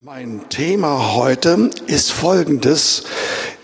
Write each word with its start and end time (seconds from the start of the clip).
Mein 0.00 0.48
Thema 0.48 1.16
heute 1.16 1.70
ist 1.88 2.12
folgendes. 2.12 3.02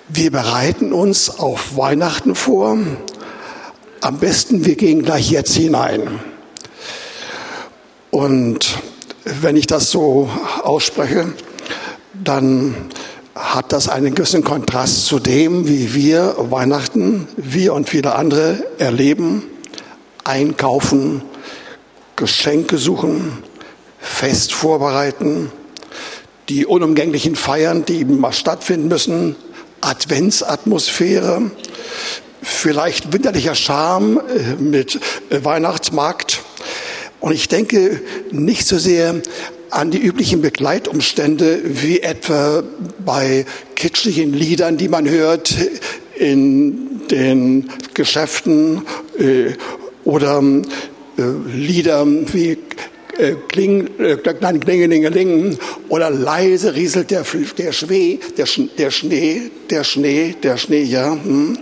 Wir 0.09 0.33
bereiten 0.33 0.93
uns 0.93 1.31
auf 1.31 1.77
Weihnachten 1.77 2.35
vor. 2.35 2.77
Am 4.01 4.19
besten, 4.19 4.65
wir 4.65 4.75
gehen 4.75 5.05
gleich 5.05 5.31
jetzt 5.31 5.55
hinein. 5.55 6.19
Und 8.11 8.79
wenn 9.23 9.55
ich 9.55 9.69
das 9.69 9.93
so 9.93 10.29
ausspreche, 10.65 11.33
dann 12.13 12.75
hat 13.37 13.73
das 13.73 13.89
einen 13.89 14.17
gewissen 14.17 14.43
Kontrast 14.43 15.07
zu 15.07 15.21
dem, 15.21 15.69
wie 15.69 15.95
wir 15.95 16.35
Weihnachten, 16.51 17.29
wir 17.37 17.75
und 17.75 17.89
viele 17.89 18.17
andere 18.17 18.67
erleben, 18.79 19.45
einkaufen, 20.25 21.23
Geschenke 22.17 22.77
suchen, 22.77 23.45
Fest 24.01 24.53
vorbereiten, 24.53 25.53
die 26.49 26.67
unumgänglichen 26.67 27.37
Feiern, 27.37 27.85
die 27.85 28.01
eben 28.01 28.21
mal 28.21 28.33
stattfinden 28.33 28.89
müssen, 28.89 29.37
Adventsatmosphäre, 29.81 31.51
vielleicht 32.43 33.13
winterlicher 33.13 33.55
Charme 33.55 34.19
äh, 34.19 34.63
mit 34.63 35.01
äh, 35.31 35.45
Weihnachtsmarkt. 35.45 36.43
Und 37.21 37.33
ich 37.33 37.49
denke 37.49 38.01
nicht 38.31 38.67
so 38.67 38.79
sehr 38.79 39.15
an 39.71 39.91
die 39.91 39.99
üblichen 39.99 40.43
Begleitumstände 40.43 41.63
wie 41.65 42.01
etwa 42.01 42.63
bei 43.05 43.47
kitschigen 43.75 44.33
Liedern, 44.33 44.77
die 44.77 44.89
man 44.89 45.09
hört 45.09 45.55
in 46.17 47.09
den 47.09 47.71
Geschäften 47.95 48.83
äh, 49.19 49.53
oder 50.05 50.43
Lieder 51.17 52.07
wie 52.07 52.59
Kling, 53.49 53.89
äh, 53.99 54.17
nein, 54.41 54.61
Klingelingeling 54.61 55.59
oder 55.89 56.11
leise 56.11 56.75
rieselt 56.75 57.11
der, 57.11 57.25
der, 57.59 57.73
Schwee, 57.73 58.21
der, 58.37 58.47
der 58.79 58.91
Schnee, 58.91 59.51
der 59.71 59.85
Schnee, 59.85 60.35
der 60.43 60.57
Schnee, 60.57 60.83
ja. 60.83 61.13
Hm. 61.13 61.59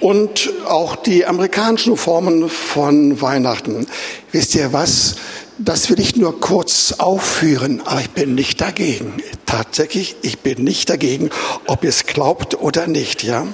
Und 0.00 0.50
auch 0.64 0.94
die 0.94 1.26
amerikanischen 1.26 1.96
Formen 1.96 2.48
von 2.48 3.20
Weihnachten. 3.20 3.86
Wisst 4.30 4.54
ihr 4.54 4.72
was? 4.72 5.16
Das 5.58 5.90
will 5.90 5.98
ich 5.98 6.14
nur 6.14 6.38
kurz 6.38 6.94
aufführen, 6.98 7.82
aber 7.84 8.00
ich 8.00 8.10
bin 8.10 8.36
nicht 8.36 8.60
dagegen. 8.60 9.14
Tatsächlich, 9.44 10.14
ich 10.22 10.38
bin 10.38 10.62
nicht 10.62 10.88
dagegen, 10.88 11.30
ob 11.66 11.82
ihr 11.82 11.90
es 11.90 12.06
glaubt 12.06 12.60
oder 12.60 12.86
nicht, 12.86 13.24
ja. 13.24 13.48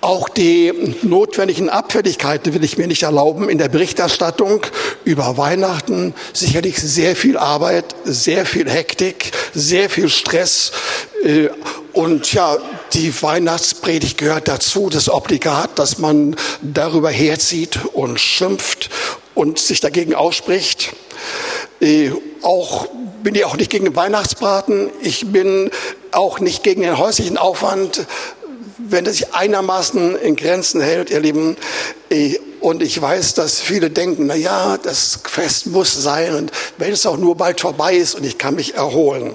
Auch 0.00 0.28
die 0.28 0.72
notwendigen 1.02 1.68
Abfälligkeiten 1.68 2.54
will 2.54 2.62
ich 2.62 2.78
mir 2.78 2.86
nicht 2.86 3.02
erlauben 3.02 3.48
in 3.48 3.58
der 3.58 3.68
Berichterstattung 3.68 4.62
über 5.08 5.38
Weihnachten. 5.38 6.12
Sicherlich 6.34 6.76
sehr 6.76 7.16
viel 7.16 7.38
Arbeit, 7.38 7.96
sehr 8.04 8.44
viel 8.44 8.68
Hektik, 8.68 9.32
sehr 9.54 9.88
viel 9.88 10.10
Stress. 10.10 10.70
Äh, 11.24 11.48
und 11.94 12.30
ja, 12.34 12.58
die 12.92 13.22
Weihnachtspredigt 13.22 14.18
gehört 14.18 14.48
dazu, 14.48 14.90
das 14.90 15.08
Obligat, 15.08 15.78
dass 15.78 15.96
man 15.96 16.36
darüber 16.60 17.08
herzieht 17.08 17.78
und 17.94 18.20
schimpft 18.20 18.90
und 19.34 19.58
sich 19.58 19.80
dagegen 19.80 20.14
ausspricht. 20.14 20.92
Äh, 21.80 22.10
auch 22.42 22.86
bin 23.22 23.34
ich 23.34 23.46
auch 23.46 23.56
nicht 23.56 23.70
gegen 23.70 23.86
den 23.86 23.96
Weihnachtsbraten. 23.96 24.90
Ich 25.00 25.32
bin 25.32 25.70
auch 26.12 26.38
nicht 26.38 26.62
gegen 26.62 26.82
den 26.82 26.98
häuslichen 26.98 27.38
Aufwand 27.38 28.06
wenn 28.90 29.06
es 29.06 29.18
sich 29.18 29.34
einigermaßen 29.34 30.16
in 30.16 30.36
Grenzen 30.36 30.80
hält, 30.80 31.10
ihr 31.10 31.20
Lieben, 31.20 31.56
äh, 32.10 32.38
und 32.60 32.82
ich 32.82 33.00
weiß, 33.00 33.34
dass 33.34 33.60
viele 33.60 33.90
denken, 33.90 34.26
na 34.26 34.34
ja, 34.34 34.78
das 34.78 35.20
Fest 35.24 35.66
muss 35.66 36.02
sein 36.02 36.34
und 36.34 36.52
wenn 36.76 36.92
es 36.92 37.06
auch 37.06 37.16
nur 37.16 37.36
bald 37.36 37.60
vorbei 37.60 37.94
ist 37.94 38.14
und 38.14 38.24
ich 38.24 38.38
kann 38.38 38.54
mich 38.54 38.74
erholen. 38.74 39.32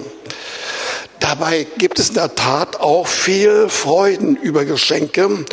Dabei 1.20 1.66
gibt 1.78 1.98
es 1.98 2.08
in 2.08 2.14
der 2.14 2.34
Tat 2.34 2.80
auch 2.80 3.06
viel 3.06 3.68
Freuden 3.68 4.36
über 4.36 4.64
Geschenke, 4.66 5.46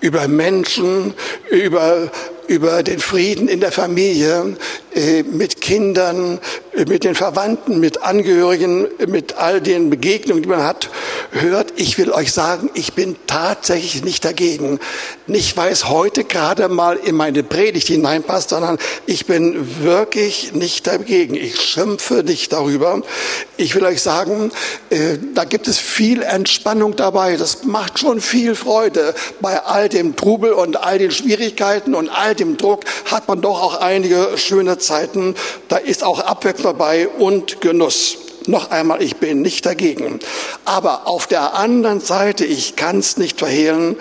über 0.00 0.28
Menschen, 0.28 1.14
über 1.50 2.10
über 2.50 2.82
den 2.82 2.98
Frieden 2.98 3.46
in 3.46 3.60
der 3.60 3.70
Familie, 3.70 4.56
äh, 4.92 5.22
mit 5.22 5.60
Kindern, 5.60 6.40
äh, 6.74 6.84
mit 6.84 7.04
den 7.04 7.14
Verwandten, 7.14 7.78
mit 7.78 8.02
Angehörigen, 8.02 8.88
mit 9.06 9.36
all 9.36 9.60
den 9.60 9.88
Begegnungen, 9.88 10.42
die 10.42 10.48
man 10.48 10.64
hat, 10.64 10.90
hört. 11.30 11.72
Ich 11.76 11.96
will 11.96 12.10
euch 12.10 12.32
sagen, 12.32 12.68
ich 12.74 12.94
bin 12.94 13.14
tatsächlich 13.28 14.02
nicht 14.02 14.24
dagegen. 14.24 14.80
Nicht, 15.28 15.56
weil 15.56 15.70
es 15.70 15.88
heute 15.88 16.24
gerade 16.24 16.68
mal 16.68 16.96
in 16.96 17.14
meine 17.14 17.44
Predigt 17.44 17.86
hineinpasst, 17.86 18.50
sondern 18.50 18.78
ich 19.06 19.26
bin 19.26 19.84
wirklich 19.84 20.52
nicht 20.52 20.88
dagegen. 20.88 21.36
Ich 21.36 21.60
schimpfe 21.60 22.24
nicht 22.24 22.52
darüber. 22.52 23.00
Ich 23.58 23.76
will 23.76 23.84
euch 23.84 24.02
sagen, 24.02 24.50
äh, 24.90 25.18
da 25.34 25.44
gibt 25.44 25.68
es 25.68 25.78
viel 25.78 26.22
Entspannung 26.22 26.96
dabei. 26.96 27.36
Das 27.36 27.62
macht 27.62 28.00
schon 28.00 28.20
viel 28.20 28.56
Freude 28.56 29.14
bei 29.40 29.62
all 29.62 29.88
dem 29.88 30.16
Trubel 30.16 30.52
und 30.52 30.82
all 30.82 30.98
den 30.98 31.12
Schwierigkeiten 31.12 31.94
und 31.94 32.08
all 32.08 32.34
dem 32.40 32.56
Druck 32.56 32.84
hat 33.04 33.28
man 33.28 33.40
doch 33.40 33.62
auch 33.62 33.80
einige 33.80 34.36
schöne 34.36 34.78
Zeiten. 34.78 35.34
Da 35.68 35.76
ist 35.76 36.02
auch 36.02 36.20
Abwechslung 36.20 36.72
dabei 36.72 37.08
und 37.08 37.60
Genuss. 37.60 38.18
Noch 38.46 38.70
einmal, 38.70 39.02
ich 39.02 39.16
bin 39.16 39.42
nicht 39.42 39.66
dagegen. 39.66 40.18
Aber 40.64 41.06
auf 41.06 41.26
der 41.26 41.54
anderen 41.54 42.00
Seite, 42.00 42.44
ich 42.44 42.74
kann 42.74 42.98
es 42.98 43.18
nicht 43.18 43.38
verhehlen, 43.38 43.96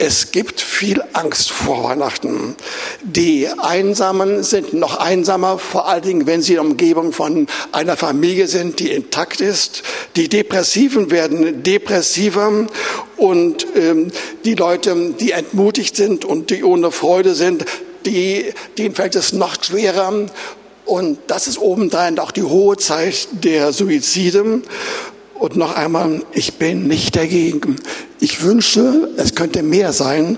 es 0.00 0.32
gibt 0.32 0.62
viel 0.62 1.02
Angst 1.12 1.50
vor 1.50 1.84
Weihnachten. 1.84 2.56
Die 3.02 3.46
Einsamen 3.48 4.42
sind 4.42 4.72
noch 4.72 4.96
einsamer, 4.96 5.58
vor 5.58 5.88
allen 5.88 6.02
Dingen, 6.02 6.26
wenn 6.26 6.40
sie 6.40 6.54
in 6.54 6.56
der 6.56 6.64
Umgebung 6.64 7.12
von 7.12 7.46
einer 7.72 7.98
Familie 7.98 8.46
sind, 8.46 8.80
die 8.80 8.92
intakt 8.92 9.42
ist. 9.42 9.82
Die 10.16 10.30
Depressiven 10.30 11.10
werden 11.10 11.62
depressiver 11.62 12.66
und 13.18 13.66
ähm, 13.76 14.10
die 14.46 14.54
Leute, 14.54 15.12
die 15.20 15.32
entmutigt 15.32 15.96
sind 15.96 16.24
und 16.24 16.48
die 16.48 16.64
ohne 16.64 16.92
Freude 16.92 17.34
sind, 17.34 17.66
die, 18.06 18.54
denen 18.78 18.94
fällt 18.94 19.16
es 19.16 19.34
noch 19.34 19.62
schwerer. 19.62 20.14
Und 20.86 21.18
das 21.26 21.46
ist 21.46 21.58
obendrein 21.58 22.18
auch 22.18 22.30
die 22.30 22.42
hohe 22.42 22.78
Zeit 22.78 23.28
der 23.32 23.74
Suizide. 23.74 24.62
Und 25.40 25.56
noch 25.56 25.74
einmal, 25.74 26.22
ich 26.32 26.58
bin 26.58 26.86
nicht 26.86 27.16
dagegen. 27.16 27.76
Ich 28.20 28.42
wünsche, 28.42 29.08
es 29.16 29.34
könnte 29.34 29.62
mehr 29.62 29.94
sein. 29.94 30.36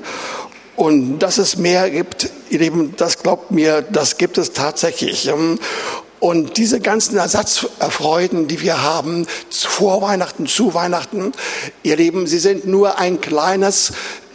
Und 0.77 1.19
dass 1.19 1.39
es 1.39 1.57
mehr 1.57 1.91
gibt, 1.91 2.31
ihr 2.51 2.61
Lieben, 2.61 2.95
das 2.97 3.19
glaubt 3.19 3.51
mir, 3.51 3.83
das 3.83 4.17
gibt 4.17 4.39
es 4.39 4.53
tatsächlich. 4.53 5.29
Und 6.21 6.57
diese 6.57 6.79
ganzen 6.79 7.17
Ersatzfreuden, 7.17 8.47
die 8.47 8.61
wir 8.61 8.81
haben, 8.81 9.27
vor 9.51 10.03
Weihnachten, 10.03 10.47
zu 10.47 10.73
Weihnachten, 10.73 11.33
ihr 11.83 11.97
Lieben, 11.97 12.29
sie 12.29 12.39
sind 12.39 12.69
nur 12.69 13.01
ein 13.01 13.21
kleines, 13.21 13.93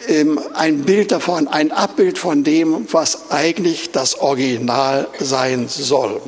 ähm, 0.09 0.38
ein 0.53 0.81
Bild 0.81 1.13
davon, 1.13 1.47
ein 1.47 1.72
Abbild 1.72 2.17
von 2.17 2.44
dem, 2.44 2.88
was 2.91 3.31
eigentlich 3.31 3.91
das 3.91 4.19
Original 4.19 5.07
sein 5.17 5.69
soll. 5.69 6.19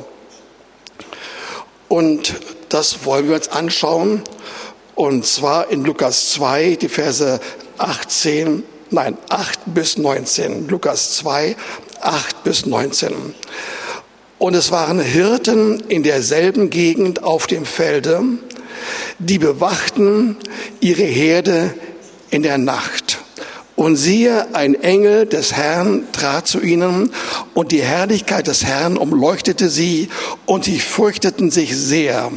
Und 1.90 2.34
das 2.68 3.04
wollen 3.04 3.28
wir 3.28 3.34
uns 3.34 3.48
anschauen. 3.48 4.22
Und 4.94 5.26
zwar 5.26 5.70
in 5.70 5.84
Lukas 5.84 6.30
2, 6.30 6.76
die 6.80 6.88
Verse 6.88 7.40
18, 7.78 8.62
nein, 8.90 9.18
8 9.28 9.58
bis 9.66 9.98
19. 9.98 10.68
Lukas 10.68 11.14
2, 11.16 11.56
8 12.00 12.44
bis 12.44 12.64
19. 12.64 13.34
Und 14.38 14.54
es 14.54 14.70
waren 14.70 15.00
Hirten 15.00 15.80
in 15.88 16.04
derselben 16.04 16.70
Gegend 16.70 17.24
auf 17.24 17.48
dem 17.48 17.66
Felde, 17.66 18.22
die 19.18 19.40
bewachten 19.40 20.36
ihre 20.78 21.02
Herde 21.02 21.74
in 22.30 22.44
der 22.44 22.58
Nacht. 22.58 23.09
Und 23.80 23.96
siehe, 23.96 24.54
ein 24.54 24.74
Engel 24.74 25.24
des 25.24 25.54
Herrn 25.54 26.02
trat 26.12 26.46
zu 26.46 26.60
ihnen, 26.60 27.10
und 27.54 27.72
die 27.72 27.80
Herrlichkeit 27.80 28.46
des 28.46 28.62
Herrn 28.62 28.98
umleuchtete 28.98 29.70
sie, 29.70 30.10
und 30.44 30.66
sie 30.66 30.78
fürchteten 30.78 31.50
sich 31.50 31.74
sehr. 31.74 32.30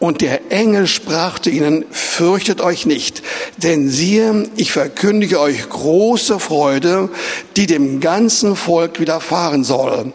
Und 0.00 0.22
der 0.22 0.50
Engel 0.50 0.86
sprach 0.86 1.38
zu 1.38 1.50
ihnen, 1.50 1.84
fürchtet 1.90 2.62
euch 2.62 2.86
nicht, 2.86 3.22
denn 3.58 3.90
siehe, 3.90 4.48
ich 4.56 4.72
verkündige 4.72 5.38
euch 5.38 5.68
große 5.68 6.40
Freude, 6.40 7.10
die 7.56 7.66
dem 7.66 8.00
ganzen 8.00 8.56
Volk 8.56 9.00
widerfahren 9.00 9.64
soll. 9.64 10.14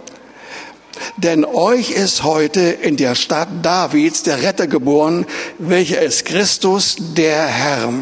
Denn 1.17 1.45
euch 1.45 1.91
ist 1.91 2.23
heute 2.23 2.61
in 2.61 2.97
der 2.97 3.13
Stadt 3.13 3.49
Davids 3.61 4.23
der 4.23 4.41
Retter 4.41 4.65
geboren, 4.65 5.27
welcher 5.59 6.01
ist 6.01 6.25
Christus, 6.25 6.95
der 6.99 7.45
Herr. 7.45 7.93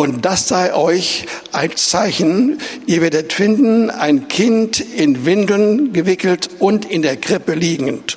Und 0.00 0.24
das 0.24 0.46
sei 0.46 0.72
euch 0.74 1.26
ein 1.50 1.74
Zeichen. 1.74 2.60
Ihr 2.86 3.02
werdet 3.02 3.32
finden, 3.32 3.90
ein 3.90 4.28
Kind 4.28 4.78
in 4.78 5.26
Windeln 5.26 5.92
gewickelt 5.92 6.50
und 6.60 6.84
in 6.88 7.02
der 7.02 7.16
Krippe 7.16 7.54
liegend. 7.54 8.16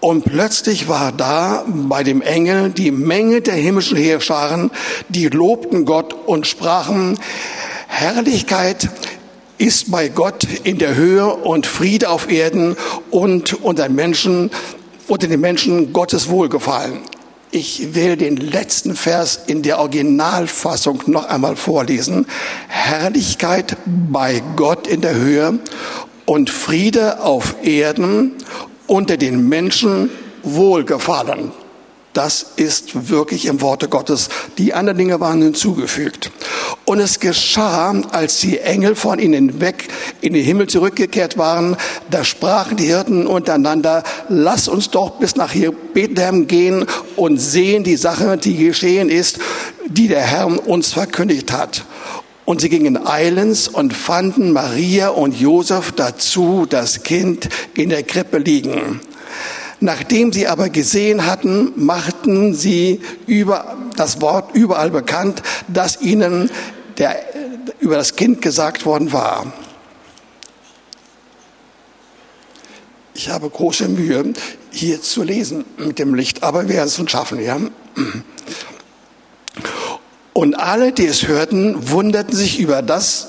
Und 0.00 0.24
plötzlich 0.24 0.88
war 0.88 1.12
da 1.12 1.66
bei 1.66 2.02
dem 2.02 2.22
Engel 2.22 2.70
die 2.70 2.92
Menge 2.92 3.42
der 3.42 3.56
himmlischen 3.56 3.98
Heerscharen, 3.98 4.70
die 5.10 5.28
lobten 5.28 5.84
Gott 5.84 6.14
und 6.14 6.46
sprachen, 6.46 7.18
Herrlichkeit 7.88 8.88
ist 9.58 9.90
bei 9.90 10.08
Gott 10.08 10.44
in 10.64 10.78
der 10.78 10.94
Höhe 10.94 11.26
und 11.26 11.66
Friede 11.66 12.08
auf 12.08 12.30
Erden 12.30 12.74
und 13.10 13.52
unter 13.62 13.90
Menschen 13.90 14.50
unter 15.08 15.28
den 15.28 15.40
Menschen 15.40 15.92
Gottes 15.92 16.30
Wohlgefallen. 16.30 17.02
Ich 17.56 17.94
will 17.94 18.18
den 18.18 18.36
letzten 18.36 18.94
Vers 18.94 19.40
in 19.46 19.62
der 19.62 19.78
Originalfassung 19.78 21.04
noch 21.06 21.24
einmal 21.24 21.56
vorlesen. 21.56 22.26
Herrlichkeit 22.68 23.78
bei 23.86 24.42
Gott 24.56 24.86
in 24.86 25.00
der 25.00 25.14
Höhe 25.14 25.58
und 26.26 26.50
Friede 26.50 27.22
auf 27.22 27.56
Erden 27.62 28.32
unter 28.86 29.16
den 29.16 29.48
Menschen 29.48 30.10
Wohlgefallen. 30.42 31.50
Das 32.16 32.46
ist 32.56 33.10
wirklich 33.10 33.44
im 33.44 33.60
Worte 33.60 33.88
Gottes. 33.88 34.30
Die 34.56 34.72
anderen 34.72 34.96
Dinge 34.96 35.20
waren 35.20 35.42
hinzugefügt. 35.42 36.30
Und 36.86 36.98
es 36.98 37.20
geschah, 37.20 37.90
als 38.10 38.40
die 38.40 38.58
Engel 38.58 38.94
von 38.94 39.18
ihnen 39.18 39.60
weg 39.60 39.88
in 40.22 40.32
den 40.32 40.42
Himmel 40.42 40.66
zurückgekehrt 40.66 41.36
waren, 41.36 41.76
da 42.10 42.24
sprachen 42.24 42.78
die 42.78 42.86
Hirten 42.86 43.26
untereinander, 43.26 44.02
lass 44.30 44.66
uns 44.66 44.88
doch 44.88 45.18
bis 45.18 45.36
nach 45.36 45.52
hier 45.52 45.72
Bethlehem 45.72 46.46
gehen 46.46 46.86
und 47.16 47.36
sehen 47.36 47.84
die 47.84 47.96
Sache, 47.96 48.38
die 48.38 48.56
geschehen 48.56 49.10
ist, 49.10 49.38
die 49.86 50.08
der 50.08 50.22
Herr 50.22 50.66
uns 50.66 50.94
verkündigt 50.94 51.52
hat. 51.52 51.84
Und 52.46 52.62
sie 52.62 52.70
gingen 52.70 53.06
eilends 53.06 53.68
und 53.68 53.92
fanden 53.92 54.52
Maria 54.52 55.10
und 55.10 55.38
Josef 55.38 55.92
dazu 55.92 56.64
das 56.66 57.02
Kind 57.02 57.50
in 57.74 57.90
der 57.90 58.04
Krippe 58.04 58.38
liegen. 58.38 59.02
Nachdem 59.80 60.32
sie 60.32 60.46
aber 60.46 60.70
gesehen 60.70 61.26
hatten, 61.26 61.72
machten 61.76 62.54
sie 62.54 63.00
über 63.26 63.76
das 63.96 64.20
Wort 64.20 64.54
überall 64.54 64.90
bekannt, 64.90 65.42
das 65.68 66.00
ihnen 66.00 66.50
der, 66.98 67.16
über 67.80 67.96
das 67.96 68.16
Kind 68.16 68.40
gesagt 68.40 68.86
worden 68.86 69.12
war. 69.12 69.52
Ich 73.14 73.30
habe 73.30 73.48
große 73.48 73.88
Mühe, 73.88 74.34
hier 74.70 75.00
zu 75.00 75.22
lesen 75.22 75.64
mit 75.78 75.98
dem 75.98 76.14
Licht, 76.14 76.42
aber 76.42 76.68
wir 76.68 76.76
werden 76.76 76.88
es 76.88 76.96
schon 76.96 77.08
schaffen, 77.08 77.40
ja. 77.40 77.58
Und 80.34 80.54
alle, 80.54 80.92
die 80.92 81.06
es 81.06 81.26
hörten, 81.26 81.90
wunderten 81.90 82.36
sich 82.36 82.58
über 82.60 82.82
das, 82.82 83.28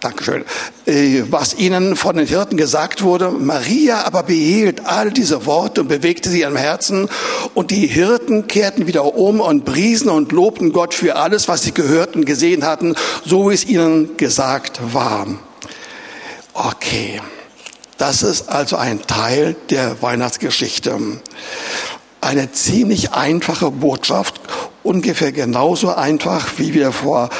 Dankeschön. 0.00 0.44
Äh, 0.84 1.22
was 1.30 1.54
ihnen 1.54 1.96
von 1.96 2.16
den 2.16 2.26
Hirten 2.26 2.56
gesagt 2.56 3.02
wurde. 3.02 3.30
Maria 3.30 4.04
aber 4.04 4.24
behielt 4.24 4.84
all 4.84 5.10
diese 5.10 5.46
Worte 5.46 5.80
und 5.82 5.88
bewegte 5.88 6.28
sie 6.28 6.44
am 6.44 6.56
Herzen. 6.56 7.08
Und 7.54 7.70
die 7.70 7.86
Hirten 7.86 8.46
kehrten 8.46 8.86
wieder 8.86 9.16
um 9.16 9.40
und 9.40 9.64
priesen 9.64 10.10
und 10.10 10.32
lobten 10.32 10.72
Gott 10.72 10.92
für 10.92 11.16
alles, 11.16 11.48
was 11.48 11.62
sie 11.62 11.72
gehört 11.72 12.14
und 12.14 12.26
gesehen 12.26 12.66
hatten, 12.66 12.94
so 13.24 13.50
wie 13.50 13.54
es 13.54 13.64
ihnen 13.64 14.16
gesagt 14.16 14.80
war. 14.92 15.26
Okay. 16.52 17.20
Das 17.98 18.22
ist 18.22 18.50
also 18.50 18.76
ein 18.76 19.00
Teil 19.06 19.56
der 19.70 20.02
Weihnachtsgeschichte. 20.02 20.98
Eine 22.20 22.52
ziemlich 22.52 23.12
einfache 23.12 23.70
Botschaft, 23.70 24.38
ungefähr 24.82 25.32
genauso 25.32 25.94
einfach, 25.94 26.58
wie 26.58 26.74
wir 26.74 26.92
vor 26.92 27.30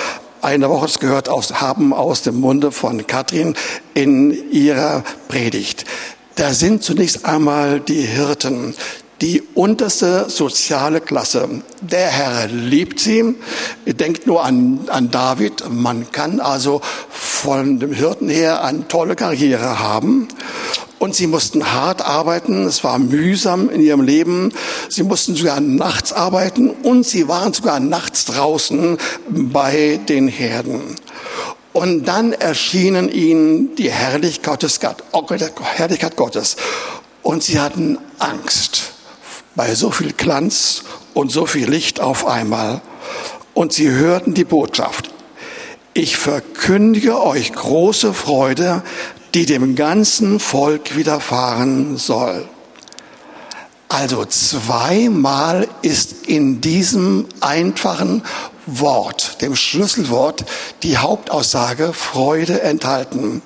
eine 0.43 0.69
Woche 0.69 0.99
gehört 0.99 1.29
aus, 1.29 1.61
haben 1.61 1.93
aus 1.93 2.23
dem 2.23 2.41
Munde 2.41 2.73
von 2.73 3.07
Katrin 3.07 3.55
in 3.95 4.51
ihrer 4.53 5.03
Predigt. 5.29 5.85
Da 6.37 6.53
sind 6.53 6.83
zunächst 6.83 7.25
einmal 7.25 7.81
die 7.81 8.03
Hirten, 8.03 8.75
die 9.23 9.43
unterste 9.55 10.29
soziale 10.29 11.01
Klasse. 11.01 11.49
Der 11.81 12.09
Herr 12.09 12.49
liebt 12.49 13.01
sie. 13.01 13.35
Denkt 13.87 14.27
nur 14.27 14.45
an, 14.45 14.81
an 14.89 15.11
David. 15.11 15.65
Man 15.71 16.13
kann 16.13 16.41
also 16.41 16.83
von 17.11 17.79
dem 17.79 17.93
Hirten 17.93 18.29
her 18.29 18.63
eine 18.63 18.87
tolle 18.89 19.17
Karriere 19.17 19.79
haben. 19.79 20.29
Und 20.99 21.15
sie 21.15 21.27
mussten 21.27 21.73
hart 21.73 22.01
arbeiten, 22.01 22.67
es 22.67 22.83
war 22.83 22.99
mühsam 22.99 23.69
in 23.69 23.81
ihrem 23.83 24.01
Leben. 24.01 24.53
Sie 24.89 25.03
mussten 25.03 25.35
sogar 25.35 25.61
nachts 25.61 26.13
arbeiten 26.13 26.71
und 26.71 27.05
sie 27.05 27.29
waren 27.29 27.53
sogar 27.53 27.81
nachts 27.81 28.25
draußen 28.25 28.97
bei 29.29 30.01
den 30.09 30.27
Herden. 30.29 30.97
Und 31.75 32.07
dann 32.07 32.33
erschienen 32.33 33.11
ihnen 33.11 33.75
die 33.77 33.91
Herrlichkeit 33.91 34.63
Gottes. 36.17 36.57
Und 37.23 37.43
sie 37.43 37.61
hatten 37.61 37.99
Angst 38.19 38.93
bei 39.55 39.75
so 39.75 39.91
viel 39.91 40.13
Glanz 40.13 40.85
und 41.13 41.31
so 41.31 41.45
viel 41.45 41.69
Licht 41.69 42.01
auf 42.01 42.27
einmal. 42.27 42.81
Und 43.53 43.75
sie 43.75 43.91
hörten 43.91 44.33
die 44.33 44.45
Botschaft. 44.45 45.11
Ich 45.93 46.17
verkündige 46.17 47.23
euch 47.23 47.53
große 47.53 48.15
Freude, 48.15 48.83
die 49.37 49.45
dem 49.45 49.75
ganzen 49.75 50.41
Volk 50.41 50.97
widerfahren 50.97 51.99
soll. 51.99 52.49
Also 53.87 54.25
zweimal 54.25 55.69
ist 55.83 56.27
in 56.27 56.63
diesem 56.63 57.27
einfachen 57.41 58.23
Wort, 58.65 59.43
dem 59.43 59.55
Schlüsselwort, 59.55 60.47
die 60.83 60.97
Hauptaussage 60.97 61.93
Freude 61.93 62.63
enthalten. 62.63 63.43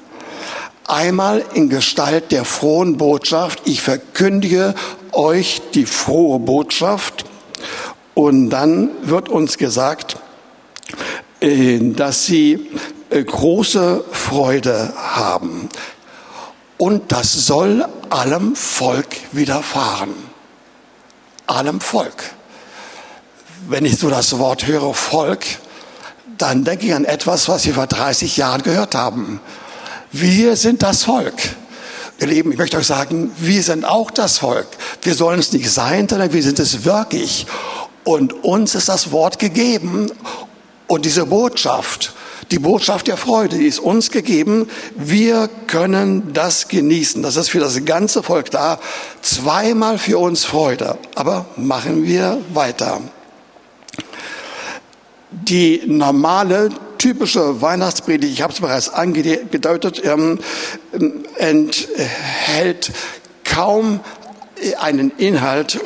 Einmal 0.86 1.44
in 1.54 1.68
Gestalt 1.68 2.30
der 2.30 2.44
frohen 2.44 2.96
Botschaft, 2.96 3.62
ich 3.64 3.82
verkündige 3.82 4.76
euch 5.10 5.60
die 5.74 5.86
frohe 5.86 6.38
Botschaft. 6.38 7.24
Und 8.14 8.50
dann 8.50 8.90
wird 9.02 9.28
uns 9.28 9.58
gesagt, 9.58 10.18
äh, 11.40 11.80
dass 11.80 12.26
sie 12.26 12.68
große 13.10 14.04
Freude 14.10 14.92
haben. 14.96 15.68
Und 16.78 17.12
das 17.12 17.32
soll 17.32 17.84
allem 18.08 18.56
Volk 18.56 19.08
widerfahren. 19.32 20.14
Allem 21.46 21.80
Volk. 21.80 22.32
Wenn 23.68 23.84
ich 23.84 23.98
so 23.98 24.08
das 24.08 24.38
Wort 24.38 24.66
höre, 24.66 24.94
Volk, 24.94 25.44
dann 26.38 26.64
denke 26.64 26.86
ich 26.86 26.94
an 26.94 27.04
etwas, 27.04 27.48
was 27.48 27.66
wir 27.66 27.74
vor 27.74 27.86
30 27.86 28.36
Jahren 28.36 28.62
gehört 28.62 28.94
haben. 28.94 29.40
Wir 30.12 30.56
sind 30.56 30.82
das 30.82 31.04
Volk. 31.04 31.34
Ihr 32.18 32.26
Lieben, 32.26 32.52
ich 32.52 32.58
möchte 32.58 32.76
euch 32.76 32.86
sagen, 32.86 33.32
wir 33.38 33.62
sind 33.62 33.84
auch 33.84 34.10
das 34.10 34.38
Volk. 34.38 34.66
Wir 35.02 35.14
sollen 35.14 35.40
es 35.40 35.52
nicht 35.52 35.70
sein, 35.70 36.08
sondern 36.08 36.32
wir 36.32 36.42
sind 36.42 36.58
es 36.58 36.84
wirklich. 36.84 37.46
Und 38.04 38.44
uns 38.44 38.74
ist 38.74 38.88
das 38.88 39.12
Wort 39.12 39.38
gegeben 39.38 40.10
und 40.86 41.04
diese 41.04 41.26
Botschaft 41.26 42.14
die 42.50 42.58
Botschaft 42.58 43.06
der 43.06 43.16
Freude, 43.16 43.56
ist 43.56 43.78
uns 43.78 44.10
gegeben. 44.10 44.68
Wir 44.96 45.48
können 45.66 46.32
das 46.32 46.68
genießen. 46.68 47.22
Das 47.22 47.36
ist 47.36 47.50
für 47.50 47.60
das 47.60 47.84
ganze 47.84 48.22
Volk 48.22 48.50
da. 48.50 48.80
Zweimal 49.22 49.98
für 49.98 50.18
uns 50.18 50.44
Freude. 50.44 50.98
Aber 51.14 51.46
machen 51.56 52.04
wir 52.04 52.38
weiter. 52.52 53.00
Die 55.30 55.82
normale 55.86 56.70
typische 56.98 57.62
Weihnachtspredigt, 57.62 58.32
ich 58.32 58.42
habe 58.42 58.52
es 58.52 58.60
bereits 58.60 58.88
angedeutet, 58.88 60.02
ähm, 60.04 60.38
enthält 61.36 62.92
kaum 63.44 64.00
einen 64.80 65.10
Inhalt, 65.16 65.80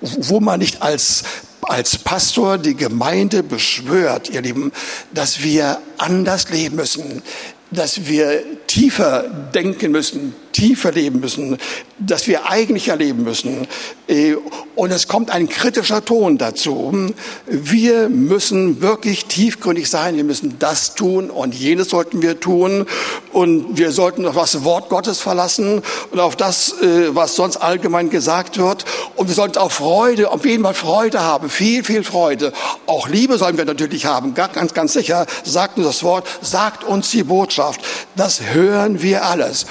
wo 0.00 0.40
man 0.40 0.58
nicht 0.58 0.82
als 0.82 1.22
als 1.68 1.98
Pastor 1.98 2.58
die 2.58 2.74
Gemeinde 2.74 3.42
beschwört, 3.42 4.30
ihr 4.30 4.40
Lieben, 4.40 4.72
dass 5.12 5.42
wir 5.42 5.80
anders 5.98 6.48
leben 6.50 6.76
müssen, 6.76 7.22
dass 7.70 8.06
wir 8.06 8.42
tiefer 8.66 9.24
denken 9.54 9.92
müssen, 9.92 10.34
tiefer 10.52 10.92
leben 10.92 11.20
müssen, 11.20 11.58
dass 11.98 12.26
wir 12.26 12.48
eigentlich 12.48 12.88
erleben 12.88 13.24
müssen. 13.24 13.66
Äh, 14.06 14.36
und 14.74 14.92
es 14.92 15.08
kommt 15.08 15.30
ein 15.30 15.48
kritischer 15.48 16.04
Ton 16.04 16.38
dazu. 16.38 17.12
Wir 17.46 18.08
müssen 18.08 18.80
wirklich 18.80 19.24
tiefgründig 19.26 19.90
sein. 19.90 20.16
Wir 20.16 20.24
müssen 20.24 20.58
das 20.58 20.94
tun 20.94 21.30
und 21.30 21.54
jenes 21.54 21.88
sollten 21.88 22.22
wir 22.22 22.38
tun. 22.38 22.86
Und 23.32 23.76
wir 23.76 23.90
sollten 23.90 24.24
auf 24.26 24.36
das 24.36 24.64
Wort 24.64 24.88
Gottes 24.88 25.20
verlassen 25.20 25.82
und 26.10 26.20
auf 26.20 26.36
das, 26.36 26.80
äh, 26.80 27.14
was 27.14 27.34
sonst 27.34 27.56
allgemein 27.56 28.10
gesagt 28.10 28.58
wird. 28.58 28.84
Und 29.16 29.28
wir 29.28 29.34
sollten 29.34 29.58
auch 29.58 29.72
Freude, 29.72 30.30
auf 30.30 30.44
jeden 30.44 30.62
Fall 30.62 30.74
Freude 30.74 31.20
haben. 31.20 31.50
Viel, 31.50 31.82
viel 31.82 32.04
Freude. 32.04 32.52
Auch 32.86 33.08
Liebe 33.08 33.36
sollen 33.38 33.58
wir 33.58 33.64
natürlich 33.64 34.06
haben. 34.06 34.34
Ganz, 34.34 34.74
ganz 34.74 34.92
sicher 34.92 35.26
sagt 35.44 35.78
uns 35.78 35.86
das 35.86 36.02
Wort, 36.02 36.26
sagt 36.40 36.84
uns 36.84 37.10
die 37.10 37.24
Botschaft. 37.24 37.80
Das 38.14 38.40
hören 38.52 39.02
wir 39.02 39.24
alles. 39.24 39.66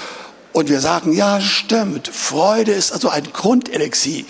Und 0.57 0.69
wir 0.69 0.81
sagen, 0.81 1.13
ja, 1.13 1.39
stimmt. 1.39 2.07
Freude 2.07 2.71
ist 2.71 2.91
also 2.91 3.09
ein 3.09 3.31
Grundelixier. 3.31 4.25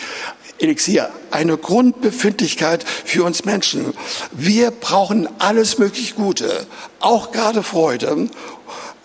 Elixier, 0.60 1.10
eine 1.31 1.57
Grundbefindlichkeit 1.57 2.84
für 2.84 3.24
uns 3.24 3.46
Menschen. 3.46 3.93
Wir 4.34 4.72
brauchen 4.72 5.29
alles 5.39 5.77
möglich 5.77 6.15
Gute, 6.17 6.67
auch 7.00 7.31
gerade 7.31 7.63
Freude. 7.63 8.27